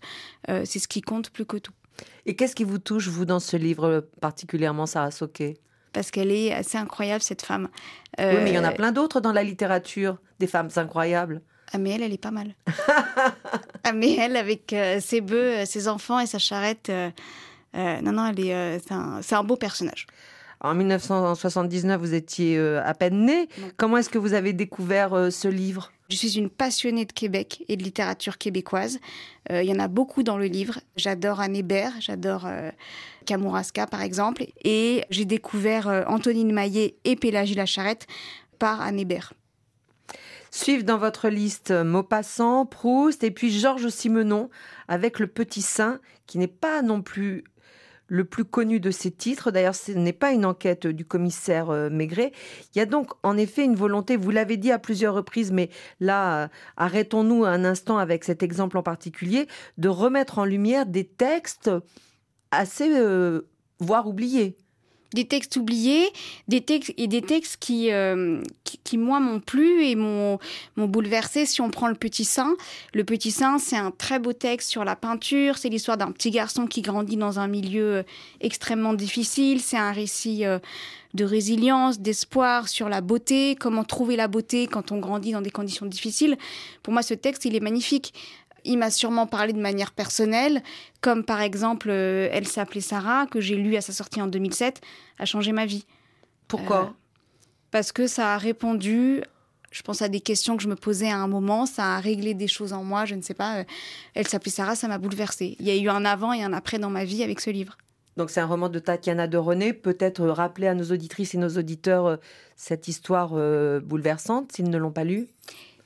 euh, 0.49 0.63
c'est 0.65 0.79
ce 0.79 0.87
qui 0.87 1.01
compte 1.01 1.29
plus 1.31 1.45
que 1.45 1.57
tout. 1.57 1.73
Et 2.25 2.35
qu'est-ce 2.35 2.55
qui 2.55 2.63
vous 2.63 2.77
touche, 2.79 3.07
vous, 3.07 3.25
dans 3.25 3.39
ce 3.39 3.57
livre 3.57 4.07
particulièrement, 4.21 4.85
Sarah 4.85 5.11
Soquet? 5.11 5.57
Parce 5.93 6.09
qu'elle 6.11 6.31
est 6.31 6.53
assez 6.53 6.77
incroyable, 6.77 7.21
cette 7.21 7.41
femme. 7.41 7.67
Oui, 8.17 8.25
mais 8.25 8.51
il 8.51 8.55
y 8.55 8.59
en 8.59 8.63
a 8.63 8.71
Euh, 8.71 8.75
plein 8.75 8.91
d'autres 8.91 9.19
dans 9.21 9.33
la 9.33 9.43
littérature, 9.43 10.17
des 10.39 10.47
femmes 10.47 10.69
incroyables. 10.75 11.41
Ah 11.73 11.77
mais 11.77 11.91
elle, 11.91 12.03
elle 12.03 12.13
est 12.13 12.21
pas 12.21 12.31
mal. 12.31 12.53
ah 13.83 13.93
mais 13.93 14.15
elle, 14.15 14.35
avec 14.35 14.73
euh, 14.73 14.99
ses 14.99 15.21
bœufs, 15.21 15.65
ses 15.65 15.87
enfants 15.87 16.19
et 16.19 16.27
sa 16.27 16.37
charrette, 16.37 16.89
euh, 16.89 17.11
non, 17.73 18.11
non, 18.11 18.27
elle 18.27 18.39
est, 18.39 18.79
c'est 18.79 18.93
un, 18.93 19.21
c'est 19.21 19.35
un 19.35 19.43
beau 19.43 19.55
personnage. 19.55 20.05
En 20.63 20.75
1979, 20.75 21.99
vous 21.99 22.13
étiez 22.13 22.57
euh, 22.57 22.81
à 22.85 22.93
peine 22.93 23.25
né. 23.25 23.49
Comment 23.77 23.97
est-ce 23.97 24.09
que 24.09 24.19
vous 24.19 24.33
avez 24.33 24.53
découvert 24.53 25.13
euh, 25.13 25.29
ce 25.29 25.47
livre? 25.47 25.91
Je 26.11 26.17
suis 26.17 26.37
une 26.37 26.49
passionnée 26.49 27.05
de 27.05 27.13
Québec 27.13 27.63
et 27.69 27.77
de 27.77 27.83
littérature 27.83 28.37
québécoise. 28.37 28.99
Euh, 29.49 29.63
Il 29.63 29.69
y 29.69 29.73
en 29.73 29.79
a 29.79 29.87
beaucoup 29.87 30.23
dans 30.23 30.37
le 30.37 30.45
livre. 30.45 30.79
J'adore 30.97 31.39
Anne 31.39 31.55
Hébert, 31.55 31.93
j'adore 32.01 32.45
euh, 32.47 32.69
Kamouraska 33.25 33.87
par 33.87 34.01
exemple. 34.01 34.43
Et 34.65 35.05
j'ai 35.09 35.23
découvert 35.23 35.87
euh, 35.87 36.03
Antonine 36.07 36.51
Maillet 36.51 36.95
et 37.05 37.15
Pélagie 37.15 37.55
Lacharette 37.55 38.07
par 38.59 38.81
Anne 38.81 38.99
Hébert. 38.99 39.33
Suivent 40.51 40.83
dans 40.83 40.97
votre 40.97 41.29
liste 41.29 41.71
Maupassant, 41.71 42.65
Proust 42.65 43.23
et 43.23 43.31
puis 43.31 43.49
Georges 43.49 43.87
Simenon 43.87 44.49
avec 44.89 45.17
Le 45.17 45.27
Petit 45.27 45.61
Saint, 45.61 46.01
qui 46.27 46.39
n'est 46.39 46.47
pas 46.47 46.81
non 46.81 47.01
plus 47.01 47.45
le 48.11 48.25
plus 48.25 48.43
connu 48.43 48.81
de 48.81 48.91
ses 48.91 49.09
titres. 49.09 49.51
D'ailleurs, 49.51 49.73
ce 49.73 49.93
n'est 49.93 50.11
pas 50.11 50.33
une 50.33 50.45
enquête 50.45 50.85
du 50.85 51.05
commissaire 51.05 51.69
euh, 51.69 51.89
Maigret. 51.89 52.33
Il 52.75 52.79
y 52.79 52.81
a 52.81 52.85
donc 52.85 53.13
en 53.23 53.37
effet 53.37 53.63
une 53.63 53.75
volonté, 53.75 54.17
vous 54.17 54.31
l'avez 54.31 54.57
dit 54.57 54.69
à 54.69 54.79
plusieurs 54.79 55.13
reprises, 55.13 55.53
mais 55.53 55.69
là, 56.01 56.43
euh, 56.43 56.47
arrêtons-nous 56.75 57.45
un 57.45 57.63
instant 57.63 57.97
avec 57.97 58.25
cet 58.25 58.43
exemple 58.43 58.77
en 58.77 58.83
particulier, 58.83 59.47
de 59.77 59.87
remettre 59.87 60.39
en 60.39 60.45
lumière 60.45 60.85
des 60.85 61.05
textes 61.05 61.71
assez, 62.51 62.89
euh, 62.93 63.47
voire 63.79 64.09
oubliés. 64.09 64.57
Des 65.13 65.25
textes 65.25 65.57
oubliés, 65.57 66.07
des 66.47 66.61
textes 66.61 66.93
et 66.97 67.07
des 67.07 67.21
textes 67.21 67.57
qui, 67.59 67.91
euh, 67.91 68.41
qui, 68.63 68.79
qui, 68.83 68.97
moi 68.97 69.19
m'ont 69.19 69.39
plu 69.39 69.85
et 69.85 69.95
m'ont 69.95 70.39
bouleversé. 70.77 71.45
Si 71.45 71.61
on 71.61 71.69
prend 71.69 71.87
le 71.87 71.95
Petit 71.95 72.25
Saint, 72.25 72.55
le 72.93 73.03
Petit 73.03 73.31
Saint, 73.31 73.59
c'est 73.59 73.77
un 73.77 73.91
très 73.91 74.19
beau 74.19 74.33
texte 74.33 74.69
sur 74.69 74.85
la 74.85 74.95
peinture. 74.95 75.57
C'est 75.57 75.69
l'histoire 75.69 75.97
d'un 75.97 76.11
petit 76.11 76.31
garçon 76.31 76.67
qui 76.67 76.81
grandit 76.81 77.17
dans 77.17 77.39
un 77.39 77.47
milieu 77.47 77.95
euh, 77.95 78.03
extrêmement 78.39 78.93
difficile. 78.93 79.61
C'est 79.61 79.77
un 79.77 79.91
récit 79.91 80.45
euh, 80.45 80.59
de 81.13 81.25
résilience, 81.25 81.99
d'espoir 81.99 82.69
sur 82.69 82.87
la 82.87 83.01
beauté, 83.01 83.55
comment 83.55 83.83
trouver 83.83 84.15
la 84.15 84.27
beauté 84.27 84.67
quand 84.67 84.91
on 84.91 84.99
grandit 84.99 85.33
dans 85.33 85.41
des 85.41 85.51
conditions 85.51 85.85
difficiles. 85.85 86.37
Pour 86.83 86.93
moi, 86.93 87.01
ce 87.01 87.13
texte, 87.13 87.45
il 87.45 87.55
est 87.55 87.59
magnifique. 87.59 88.13
Il 88.65 88.77
m'a 88.77 88.91
sûrement 88.91 89.27
parlé 89.27 89.53
de 89.53 89.59
manière 89.59 89.91
personnelle, 89.91 90.61
comme 91.01 91.23
par 91.23 91.41
exemple 91.41 91.89
euh, 91.89 92.29
Elle 92.31 92.47
s'appelait 92.47 92.81
Sarah, 92.81 93.25
que 93.27 93.39
j'ai 93.41 93.55
lu 93.55 93.75
à 93.75 93.81
sa 93.81 93.93
sortie 93.93 94.21
en 94.21 94.27
2007, 94.27 94.81
a 95.19 95.25
changé 95.25 95.51
ma 95.51 95.65
vie. 95.65 95.85
Pourquoi? 96.47 96.81
Euh, 96.81 96.85
Parce 97.71 97.91
que 97.91 98.07
ça 98.07 98.33
a 98.33 98.37
répondu, 98.37 99.21
je 99.71 99.81
pense 99.81 100.01
à 100.01 100.09
des 100.09 100.19
questions 100.21 100.57
que 100.57 100.63
je 100.63 100.67
me 100.67 100.75
posais 100.75 101.09
à 101.09 101.17
un 101.17 101.27
moment, 101.27 101.65
ça 101.65 101.95
a 101.95 101.99
réglé 101.99 102.33
des 102.33 102.47
choses 102.47 102.73
en 102.73 102.83
moi, 102.83 103.05
je 103.05 103.15
ne 103.15 103.21
sais 103.21 103.33
pas. 103.33 103.59
euh, 103.59 103.63
Elle 104.13 104.27
s'appelait 104.27 104.51
Sarah, 104.51 104.75
ça 104.75 104.87
m'a 104.87 104.97
bouleversée. 104.97 105.55
Il 105.59 105.65
y 105.67 105.71
a 105.71 105.75
eu 105.75 105.89
un 105.89 106.05
avant 106.05 106.33
et 106.33 106.43
un 106.43 106.53
après 106.53 106.77
dans 106.79 106.89
ma 106.89 107.03
vie 107.05 107.23
avec 107.23 107.39
ce 107.39 107.49
livre. 107.49 107.77
Donc 108.17 108.29
c'est 108.29 108.41
un 108.41 108.45
roman 108.45 108.67
de 108.67 108.77
Tatiana 108.77 109.27
de 109.27 109.37
René. 109.37 109.71
Peut-être 109.71 110.27
rappeler 110.27 110.67
à 110.67 110.75
nos 110.75 110.91
auditrices 110.91 111.33
et 111.33 111.37
nos 111.37 111.57
auditeurs 111.57 112.19
cette 112.57 112.89
histoire 112.89 113.29
bouleversante 113.81 114.51
s'ils 114.51 114.69
ne 114.69 114.77
l'ont 114.77 114.91
pas 114.91 115.05
lu? 115.05 115.27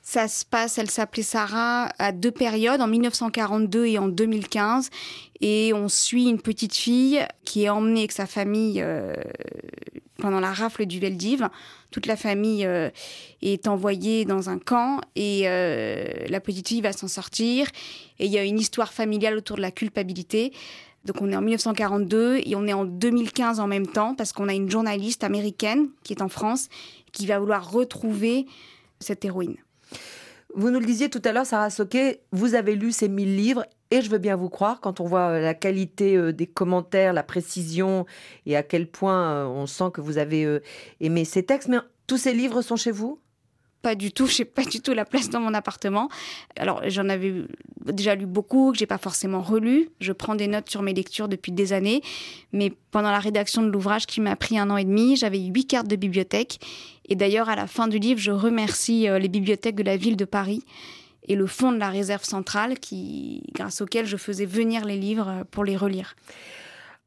Ça 0.08 0.28
se 0.28 0.44
passe, 0.44 0.78
elle 0.78 0.88
s'appelait 0.88 1.24
Sarah, 1.24 1.88
à 1.98 2.12
deux 2.12 2.30
périodes, 2.30 2.80
en 2.80 2.86
1942 2.86 3.86
et 3.86 3.98
en 3.98 4.06
2015. 4.06 4.88
Et 5.40 5.72
on 5.74 5.88
suit 5.88 6.28
une 6.28 6.40
petite 6.40 6.76
fille 6.76 7.26
qui 7.44 7.64
est 7.64 7.68
emmenée 7.70 8.02
avec 8.02 8.12
sa 8.12 8.26
famille 8.26 8.80
euh, 8.80 9.16
pendant 10.18 10.38
la 10.38 10.52
rafle 10.52 10.86
du 10.86 11.00
Veldiv. 11.00 11.48
Toute 11.90 12.06
la 12.06 12.14
famille 12.14 12.64
euh, 12.64 12.88
est 13.42 13.66
envoyée 13.66 14.24
dans 14.24 14.48
un 14.48 14.60
camp 14.60 15.00
et 15.16 15.48
euh, 15.48 16.04
la 16.28 16.38
petite 16.38 16.68
fille 16.68 16.82
va 16.82 16.92
s'en 16.92 17.08
sortir. 17.08 17.66
Et 18.20 18.26
il 18.26 18.30
y 18.30 18.38
a 18.38 18.44
une 18.44 18.60
histoire 18.60 18.92
familiale 18.92 19.36
autour 19.36 19.56
de 19.56 19.62
la 19.62 19.72
culpabilité. 19.72 20.52
Donc 21.04 21.20
on 21.20 21.32
est 21.32 21.36
en 21.36 21.42
1942 21.42 22.42
et 22.46 22.54
on 22.54 22.68
est 22.68 22.72
en 22.72 22.84
2015 22.84 23.58
en 23.58 23.66
même 23.66 23.88
temps 23.88 24.14
parce 24.14 24.32
qu'on 24.32 24.48
a 24.48 24.54
une 24.54 24.70
journaliste 24.70 25.24
américaine 25.24 25.88
qui 26.04 26.12
est 26.12 26.22
en 26.22 26.28
France 26.28 26.68
qui 27.10 27.26
va 27.26 27.40
vouloir 27.40 27.72
retrouver 27.72 28.46
cette 29.00 29.24
héroïne. 29.24 29.56
Vous 30.54 30.70
nous 30.70 30.80
le 30.80 30.86
disiez 30.86 31.10
tout 31.10 31.20
à 31.24 31.32
l'heure, 31.32 31.44
Sarah 31.44 31.70
Soquet, 31.70 32.22
vous 32.32 32.54
avez 32.54 32.76
lu 32.76 32.90
ces 32.90 33.08
mille 33.08 33.36
livres 33.36 33.66
et 33.90 34.00
je 34.00 34.10
veux 34.10 34.18
bien 34.18 34.36
vous 34.36 34.48
croire 34.48 34.80
quand 34.80 35.00
on 35.00 35.04
voit 35.04 35.28
euh, 35.28 35.40
la 35.40 35.54
qualité 35.54 36.16
euh, 36.16 36.32
des 36.32 36.46
commentaires, 36.46 37.12
la 37.12 37.22
précision 37.22 38.06
et 38.46 38.56
à 38.56 38.62
quel 38.62 38.88
point 38.88 39.30
euh, 39.32 39.44
on 39.46 39.66
sent 39.66 39.90
que 39.92 40.00
vous 40.00 40.18
avez 40.18 40.60
aimé 41.00 41.24
ces 41.24 41.44
textes. 41.44 41.68
Mais 41.68 41.78
tous 42.06 42.16
ces 42.16 42.32
livres 42.32 42.62
sont 42.62 42.76
chez 42.76 42.90
vous? 42.90 43.20
Pas 43.86 43.94
du 43.94 44.10
tout, 44.10 44.26
j'ai 44.36 44.44
pas 44.44 44.64
du 44.64 44.80
tout 44.80 44.94
la 44.94 45.04
place 45.04 45.30
dans 45.30 45.38
mon 45.38 45.54
appartement. 45.54 46.08
Alors 46.56 46.82
j'en 46.88 47.08
avais 47.08 47.44
déjà 47.84 48.16
lu 48.16 48.26
beaucoup, 48.26 48.72
que 48.72 48.78
j'ai 48.78 48.86
pas 48.86 48.98
forcément 48.98 49.40
relu. 49.40 49.90
Je 50.00 50.10
prends 50.10 50.34
des 50.34 50.48
notes 50.48 50.68
sur 50.68 50.82
mes 50.82 50.92
lectures 50.92 51.28
depuis 51.28 51.52
des 51.52 51.72
années, 51.72 52.02
mais 52.52 52.72
pendant 52.90 53.12
la 53.12 53.20
rédaction 53.20 53.62
de 53.62 53.68
l'ouvrage 53.68 54.06
qui 54.06 54.20
m'a 54.20 54.34
pris 54.34 54.58
un 54.58 54.70
an 54.70 54.76
et 54.76 54.84
demi, 54.84 55.14
j'avais 55.14 55.38
huit 55.38 55.66
cartes 55.66 55.86
de 55.86 55.94
bibliothèque. 55.94 56.58
Et 57.08 57.14
d'ailleurs, 57.14 57.48
à 57.48 57.54
la 57.54 57.68
fin 57.68 57.86
du 57.86 58.00
livre, 58.00 58.18
je 58.18 58.32
remercie 58.32 59.08
euh, 59.08 59.20
les 59.20 59.28
bibliothèques 59.28 59.76
de 59.76 59.84
la 59.84 59.96
ville 59.96 60.16
de 60.16 60.24
Paris 60.24 60.64
et 61.28 61.36
le 61.36 61.46
fonds 61.46 61.70
de 61.70 61.78
la 61.78 61.90
réserve 61.90 62.24
centrale, 62.24 62.80
qui, 62.80 63.44
grâce 63.54 63.82
auquel 63.82 64.04
je 64.04 64.16
faisais 64.16 64.46
venir 64.46 64.84
les 64.84 64.96
livres 64.96 65.28
euh, 65.28 65.44
pour 65.48 65.62
les 65.62 65.76
relire. 65.76 66.16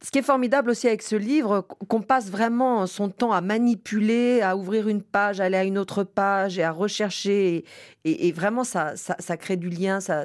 Ce 0.02 0.10
qui 0.10 0.18
est 0.18 0.22
formidable 0.22 0.70
aussi 0.70 0.88
avec 0.88 1.02
ce 1.02 1.14
livre, 1.14 1.60
qu'on 1.60 2.00
passe 2.00 2.30
vraiment 2.30 2.86
son 2.86 3.10
temps 3.10 3.32
à 3.32 3.42
manipuler, 3.42 4.40
à 4.40 4.56
ouvrir 4.56 4.88
une 4.88 5.02
page, 5.02 5.40
à 5.40 5.44
aller 5.44 5.58
à 5.58 5.64
une 5.64 5.76
autre 5.76 6.04
page 6.04 6.58
et 6.58 6.62
à 6.62 6.72
rechercher. 6.72 7.66
Et, 8.04 8.32
vraiment, 8.32 8.64
ça, 8.64 8.96
ça, 8.96 9.14
ça 9.18 9.36
crée 9.36 9.58
du 9.58 9.68
lien. 9.68 10.00
Ça, 10.00 10.24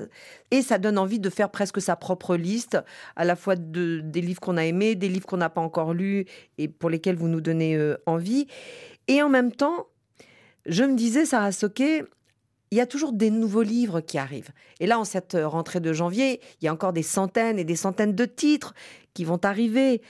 et 0.52 0.62
ça 0.62 0.78
donne 0.78 0.98
envie 0.98 1.20
de 1.20 1.30
faire 1.30 1.50
presque 1.50 1.82
sa 1.82 1.98
propre 1.98 2.38
liste, 2.38 2.78
à 3.18 3.26
la 3.26 3.36
fois 3.36 3.58
de, 3.58 4.00
des 4.00 4.22
livres 4.22 4.40
qu'on 4.40 4.56
a 4.56 4.64
aimés, 4.64 4.96
des 4.96 5.10
livres 5.10 5.26
qu'on 5.26 5.38
n'a 5.38 5.50
pas 5.50 5.60
encore 5.60 5.94
lus 5.94 6.26
et 6.58 6.70
pour 6.70 6.90
lesquels 6.90 7.18
vous 7.18 7.28
nous 7.28 7.42
donnez 7.42 7.76
euh, 7.76 7.98
envie. 8.06 8.48
Et 9.10 9.22
en 9.22 9.28
même 9.28 9.52
temps, 9.52 9.88
je 10.66 10.86
me 10.86 10.96
disais, 10.96 11.26
Sarah 11.26 11.52
Soquet, 11.52 12.06
il 12.72 12.78
y 12.78 12.82
a 12.82 12.86
toujours 12.86 13.14
des 13.14 13.30
nouveaux 13.30 13.62
livres 13.62 14.02
qui 14.02 14.18
arrivent. 14.18 14.52
Et 14.80 14.88
là, 14.88 15.00
en 15.00 15.06
cette 15.06 15.38
rentrée 15.42 15.80
de 15.80 15.94
janvier, 15.94 16.42
il 16.62 16.66
y 16.66 16.68
a 16.68 16.74
encore 16.74 16.94
des 16.94 17.04
centaines 17.04 17.60
et 17.60 17.64
des 17.64 17.76
centaines 17.76 18.16
de 18.16 18.26
titres 18.26 18.74
qui 19.14 19.24
vont 19.24 19.40
arriver 19.44 20.02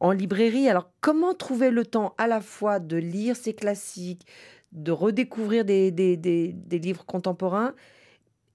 en 0.00 0.12
librairie. 0.12 0.68
Alors, 0.68 0.90
comment 1.00 1.34
trouver 1.34 1.70
le 1.70 1.86
temps 1.86 2.14
à 2.18 2.26
la 2.26 2.40
fois 2.40 2.78
de 2.78 2.96
lire 2.96 3.36
ces 3.36 3.54
classiques, 3.54 4.26
de 4.72 4.92
redécouvrir 4.92 5.64
des, 5.64 5.90
livres 6.70 7.04
contemporains 7.06 7.74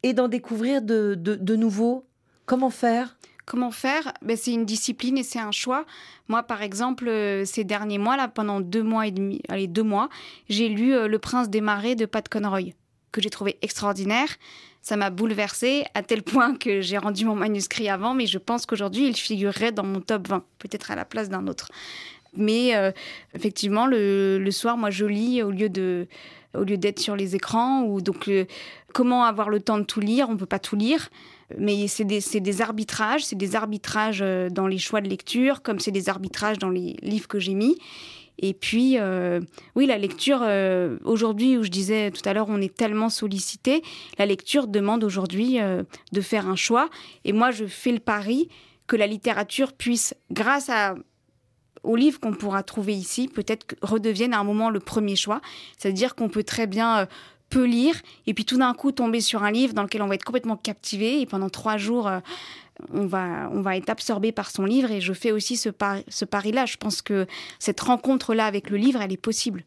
et 0.04 0.14
d'en 0.14 0.28
découvrir 0.28 0.82
de 0.82 1.56
nouveaux? 1.56 2.06
Comment 2.48 2.70
faire? 2.70 3.18
Comment 3.46 3.72
faire? 3.72 4.14
Ben, 4.22 4.38
C'est 4.38 4.54
une 4.54 4.66
discipline 4.66 5.18
et 5.18 5.24
c'est 5.24 5.40
un 5.40 5.52
choix. 5.52 5.86
Moi, 6.30 6.44
par 6.44 6.62
exemple, 6.62 7.08
euh, 7.08 7.46
ces 7.46 7.66
derniers 7.66 7.98
mois, 7.98 8.18
là, 8.18 8.30
pendant 8.30 8.62
deux 8.62 8.84
mois 8.84 9.06
et 9.06 9.12
demi, 9.12 9.42
allez, 9.50 9.68
deux 9.68 9.84
mois, 9.84 10.10
j'ai 10.50 10.70
lu 10.70 10.94
euh, 10.94 11.08
Le 11.08 11.20
Prince 11.20 11.50
des 11.50 11.62
Marais 11.62 11.96
de 11.96 12.06
Pat 12.06 12.28
Conroy, 12.28 12.74
que 13.12 13.22
j'ai 13.22 13.30
trouvé 13.30 13.58
extraordinaire. 13.62 14.30
Ça 14.82 14.96
m'a 14.96 15.10
bouleversée 15.10 15.86
à 15.94 16.04
tel 16.04 16.24
point 16.24 16.56
que 16.56 16.82
j'ai 16.82 16.98
rendu 16.98 17.26
mon 17.26 17.36
manuscrit 17.36 17.90
avant, 17.90 18.14
mais 18.14 18.26
je 18.26 18.38
pense 18.38 18.66
qu'aujourd'hui, 18.66 19.08
il 19.08 19.16
figurerait 19.16 19.72
dans 19.72 19.84
mon 19.84 20.00
top 20.00 20.28
20, 20.28 20.44
peut-être 20.60 20.92
à 20.92 20.96
la 20.96 21.06
place 21.06 21.30
d'un 21.30 21.48
autre. 21.48 21.70
Mais 22.34 22.76
euh, 22.76 22.92
effectivement, 23.34 23.86
le, 23.88 24.48
soir, 24.52 24.78
moi, 24.78 24.90
je 24.90 25.06
lis 25.06 25.42
au 25.44 25.52
lieu 25.52 25.70
de 25.70 26.08
au 26.54 26.64
lieu 26.64 26.78
d'être 26.78 27.00
sur 27.00 27.16
les 27.16 27.36
écrans 27.36 27.84
ou 27.84 28.02
donc 28.02 28.32
comment 28.94 29.26
avoir 29.26 29.50
le 29.50 29.60
temps 29.60 29.78
de 29.78 29.84
tout 29.84 30.00
lire? 30.00 30.28
On 30.30 30.38
peut 30.38 30.48
pas 30.48 30.60
tout 30.60 30.76
lire 30.76 31.10
mais 31.58 31.88
c'est 31.88 32.04
des, 32.04 32.20
des, 32.20 32.62
arbitrages, 32.62 33.26
c'est 33.26 33.38
des 33.38 33.56
arbitrages 33.56 34.22
euh, 34.22 34.50
dans 34.50 34.68
les 34.68 34.78
choix 34.78 35.02
de 35.02 35.08
lecture, 35.08 35.62
comme 35.62 35.80
c'est 35.80 35.92
des 35.92 36.10
arbitrages 36.10 36.58
dans 36.58 36.70
les 36.70 36.98
livres 37.02 37.28
que 37.28 37.40
j'ai 37.40 37.54
mis. 37.54 37.78
Et 38.40 38.54
puis, 38.54 38.98
euh, 39.00 39.40
oui, 39.76 39.86
la 39.86 39.98
lecture, 39.98 40.40
euh, 40.44 40.98
aujourd'hui, 41.04 41.58
où 41.58 41.64
je 41.64 41.70
disais 41.70 42.12
tout 42.12 42.28
à 42.28 42.34
l'heure, 42.34 42.48
on 42.50 42.62
est 42.62 42.76
tellement 42.76 43.10
sollicité, 43.10 43.82
la 44.20 44.26
lecture 44.26 44.68
demande 44.68 45.04
aujourd'hui 45.04 45.60
euh, 45.60 45.84
de 46.12 46.22
faire 46.22 46.48
un 46.48 46.56
choix. 46.56 46.90
Et 47.26 47.34
moi, 47.34 47.52
je 47.52 47.66
fais 47.66 47.92
le 47.92 48.00
pari 48.00 48.50
que 48.86 48.96
la 48.96 49.08
littérature 49.08 49.74
puisse, 49.74 50.14
grâce 50.32 50.70
à, 50.70 50.96
aux 51.84 51.96
livres 51.96 52.20
qu'on 52.20 52.34
pourra 52.34 52.64
trouver 52.64 52.94
ici, 52.94 53.28
peut-être 53.28 53.76
redevienne 53.82 54.34
à 54.34 54.40
un 54.40 54.44
moment 54.44 54.70
le 54.70 54.80
premier 54.80 55.16
choix. 55.16 55.42
C'est-à-dire 55.78 56.16
qu'on 56.16 56.30
peut 56.30 56.44
très 56.44 56.68
bien 56.68 57.08
peu 57.50 57.66
lire 57.66 57.96
et 58.26 58.34
puis 58.34 58.46
tout 58.46 58.58
d'un 58.58 58.74
coup 58.74 58.92
tomber 58.92 59.22
sur 59.22 59.44
un 59.44 59.52
livre 59.52 59.74
dans 59.74 59.84
lequel 59.84 60.02
on 60.02 60.08
va 60.08 60.16
être 60.16 60.24
complètement 60.24 60.58
captivé 60.58 61.22
et 61.22 61.26
pendant 61.26 61.50
trois 61.50 61.78
jours 61.78 62.08
euh, 62.08 62.20
on 62.94 63.06
va 63.06 63.50
on 63.54 63.62
va 63.62 63.78
être 63.78 63.90
absorbé 63.90 64.32
par 64.32 64.50
son 64.50 64.66
livre 64.66 64.92
et 64.92 65.02
je 65.02 65.14
fais 65.14 65.32
aussi 65.32 65.58
ce 65.58 65.70
pari, 65.70 66.04
ce 66.08 66.26
pari 66.26 66.52
là 66.52 66.66
je 66.66 66.78
pense 66.78 67.02
que 67.02 67.26
cette 67.60 67.80
rencontre 67.80 68.34
là 68.34 68.46
avec 68.46 68.70
le 68.70 68.78
livre 68.78 69.02
elle 69.02 69.14
est 69.14 69.18
possible 69.18 69.64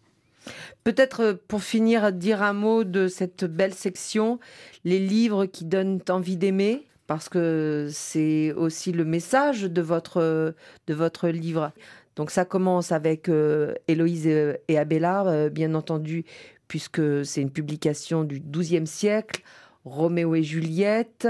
Peut-être 0.85 1.21
euh, 1.21 1.35
pour 1.49 1.63
finir 1.63 2.13
dire 2.13 2.43
un 2.43 2.55
mot 2.55 2.85
de 2.85 3.09
cette 3.09 3.45
belle 3.45 3.75
section 3.75 4.39
les 4.85 4.99
livres 4.99 5.47
qui 5.47 5.65
donnent 5.65 6.01
envie 6.09 6.37
d'aimer 6.37 6.87
parce 7.07 7.29
que 7.29 7.89
c'est 7.91 8.53
aussi 8.53 8.93
le 8.93 9.05
message 9.05 9.63
de 9.63 9.83
votre 9.83 10.55
de 10.87 10.95
votre 10.95 11.29
livre. 11.29 11.73
Donc 12.17 12.31
ça 12.31 12.45
commence 12.45 12.93
avec 12.93 13.29
euh, 13.29 13.75
Héloïse 13.89 14.27
et 14.27 14.79
Abélard, 14.79 15.27
euh, 15.29 15.49
bien 15.49 15.75
entendu, 15.75 16.25
puisque 16.71 17.27
c'est 17.27 17.43
une 17.43 17.51
publication 17.51 18.23
du 18.23 18.39
XIIe 18.39 18.87
siècle, 18.87 19.43
Roméo 19.85 20.37
et 20.37 20.45
Juliette, 20.45 21.27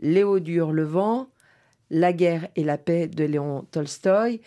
Léo 0.00 0.40
du 0.40 0.54
Hurlevent, 0.54 1.28
La 1.88 2.12
guerre 2.12 2.48
et 2.56 2.64
la 2.64 2.76
paix 2.76 3.06
de 3.06 3.22
Léon 3.22 3.64
Tolstoï. 3.70 4.40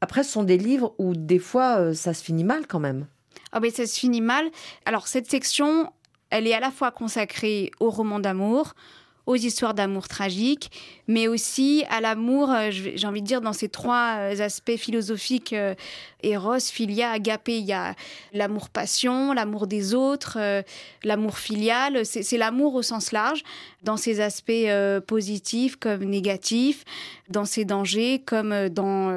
Après, 0.00 0.22
ce 0.22 0.32
sont 0.32 0.42
des 0.42 0.56
livres 0.56 0.94
où 0.96 1.14
des 1.14 1.38
fois, 1.38 1.80
euh, 1.80 1.92
ça 1.92 2.14
se 2.14 2.24
finit 2.24 2.44
mal 2.44 2.66
quand 2.66 2.80
même. 2.80 3.08
Ah 3.52 3.60
ben 3.60 3.70
ça 3.70 3.86
se 3.86 4.00
finit 4.00 4.22
mal. 4.22 4.50
Alors 4.86 5.06
cette 5.06 5.30
section, 5.30 5.92
elle 6.30 6.46
est 6.46 6.54
à 6.54 6.60
la 6.60 6.70
fois 6.70 6.90
consacrée 6.90 7.72
au 7.78 7.90
roman 7.90 8.20
d'amour, 8.20 8.74
aux 9.30 9.36
histoires 9.36 9.74
d'amour 9.74 10.08
tragiques, 10.08 10.70
mais 11.06 11.28
aussi 11.28 11.84
à 11.88 12.00
l'amour, 12.00 12.50
euh, 12.50 12.70
j'ai 12.70 13.06
envie 13.06 13.22
de 13.22 13.26
dire, 13.26 13.40
dans 13.40 13.52
ces 13.52 13.68
trois 13.68 14.16
euh, 14.18 14.40
aspects 14.40 14.76
philosophiques, 14.76 15.52
euh, 15.52 15.74
Eros, 16.22 16.58
Philia, 16.58 17.10
Agapé. 17.10 17.58
Il 17.58 17.64
y 17.64 17.72
a 17.72 17.94
l'amour-passion, 18.32 19.32
l'amour 19.32 19.68
des 19.68 19.94
autres, 19.94 20.36
euh, 20.40 20.62
l'amour 21.04 21.38
filial. 21.38 22.04
C'est 22.04 22.36
l'amour 22.36 22.74
au 22.74 22.82
sens 22.82 23.12
large, 23.12 23.42
dans 23.84 23.96
ses 23.96 24.20
aspects 24.20 24.68
positifs 25.06 25.76
comme 25.76 26.04
négatifs, 26.04 26.84
dans 27.28 27.44
ses 27.44 27.64
dangers 27.64 28.22
comme 28.26 28.68
dans 28.68 29.10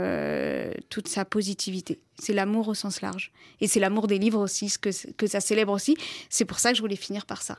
toute 0.90 1.08
sa 1.08 1.26
positivité. 1.26 2.00
C'est 2.20 2.34
l'amour 2.34 2.68
au 2.68 2.74
sens 2.74 3.02
large. 3.02 3.32
Et 3.60 3.68
c'est 3.68 3.80
l'amour 3.80 4.08
des 4.08 4.20
livres 4.20 4.40
aussi, 4.40 4.70
ce 4.70 4.78
que, 4.78 4.90
que 5.14 5.28
ça 5.28 5.42
célèbre 5.42 5.74
aussi. 5.74 5.98
C'est 6.30 6.46
pour 6.46 6.60
ça 6.60 6.70
que 6.72 6.78
je 6.78 6.82
voulais 6.82 6.96
finir 6.96 7.26
par 7.26 7.42
ça. 7.42 7.58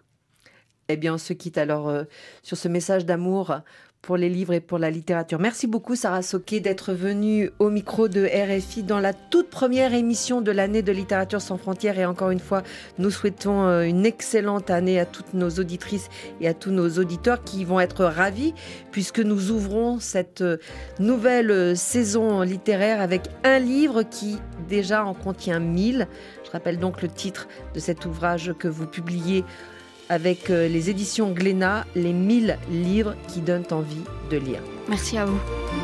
Eh 0.88 0.97
bien, 0.97 1.14
on 1.14 1.18
se 1.18 1.33
quitte 1.33 1.59
alors 1.59 1.88
euh, 1.88 2.05
sur 2.42 2.57
ce 2.57 2.68
message 2.68 3.07
d'amour 3.07 3.61
pour 4.05 4.18
les 4.18 4.29
livres 4.29 4.53
et 4.53 4.61
pour 4.61 4.79
la 4.79 4.90
littérature. 4.90 5.38
Merci 5.38 5.66
beaucoup 5.66 5.97
Sarah 5.97 6.20
Soquet 6.20 6.61
d'être 6.61 6.92
venue 6.92 7.51
au 7.59 7.70
micro 7.70 8.07
de 8.07 8.27
RFI 8.27 8.83
dans 8.83 9.01
la 9.01 9.14
toute 9.14 9.49
première 9.49 9.94
émission 9.94 10.42
de 10.42 10.51
l'année 10.51 10.83
de 10.83 10.92
littérature 10.92 11.40
sans 11.40 11.57
frontières 11.57 11.99
et 11.99 12.05
encore 12.05 12.31
une 12.31 12.38
fois 12.38 12.62
nous 12.99 13.11
souhaitons 13.11 13.64
euh, 13.64 13.83
une 13.83 14.05
excellente 14.05 14.68
année 14.68 15.01
à 15.01 15.07
toutes 15.07 15.33
nos 15.33 15.49
auditrices 15.49 16.11
et 16.42 16.49
à 16.49 16.53
tous 16.53 16.70
nos 16.70 16.90
auditeurs 16.99 17.42
qui 17.44 17.64
vont 17.64 17.81
être 17.81 18.05
ravis 18.05 18.53
puisque 18.92 19.20
nous 19.20 19.51
ouvrons 19.51 19.99
cette 20.01 20.42
euh, 20.42 20.59
nouvelle 20.99 21.75
saison 21.75 22.42
littéraire 22.42 23.01
avec 23.01 23.23
un 23.42 23.59
livre 23.59 24.03
qui 24.03 24.37
déjà 24.68 25.03
en 25.03 25.14
contient 25.14 25.61
mille. 25.61 26.09
Je 26.44 26.51
rappelle 26.51 26.79
donc 26.79 27.01
le 27.01 27.09
titre 27.09 27.49
de 27.73 27.81
cet 27.81 28.05
ouvrage 28.05 28.53
que 28.59 28.68
vous 28.68 28.87
publiez 28.87 29.44
avec 30.09 30.51
euh, 30.51 30.69
les 30.69 30.90
éditions 30.90 31.31
Glénat, 31.31 31.87
les 31.95 32.12
1000 32.12 32.59
livres 32.71 33.14
qui 33.29 33.40
donnent 33.40 33.64
envie 33.71 34.03
de 34.31 34.37
lire. 34.37 34.61
Merci 34.88 35.19
à 35.19 35.25
vous. 35.25 35.38
Vous 35.38 35.84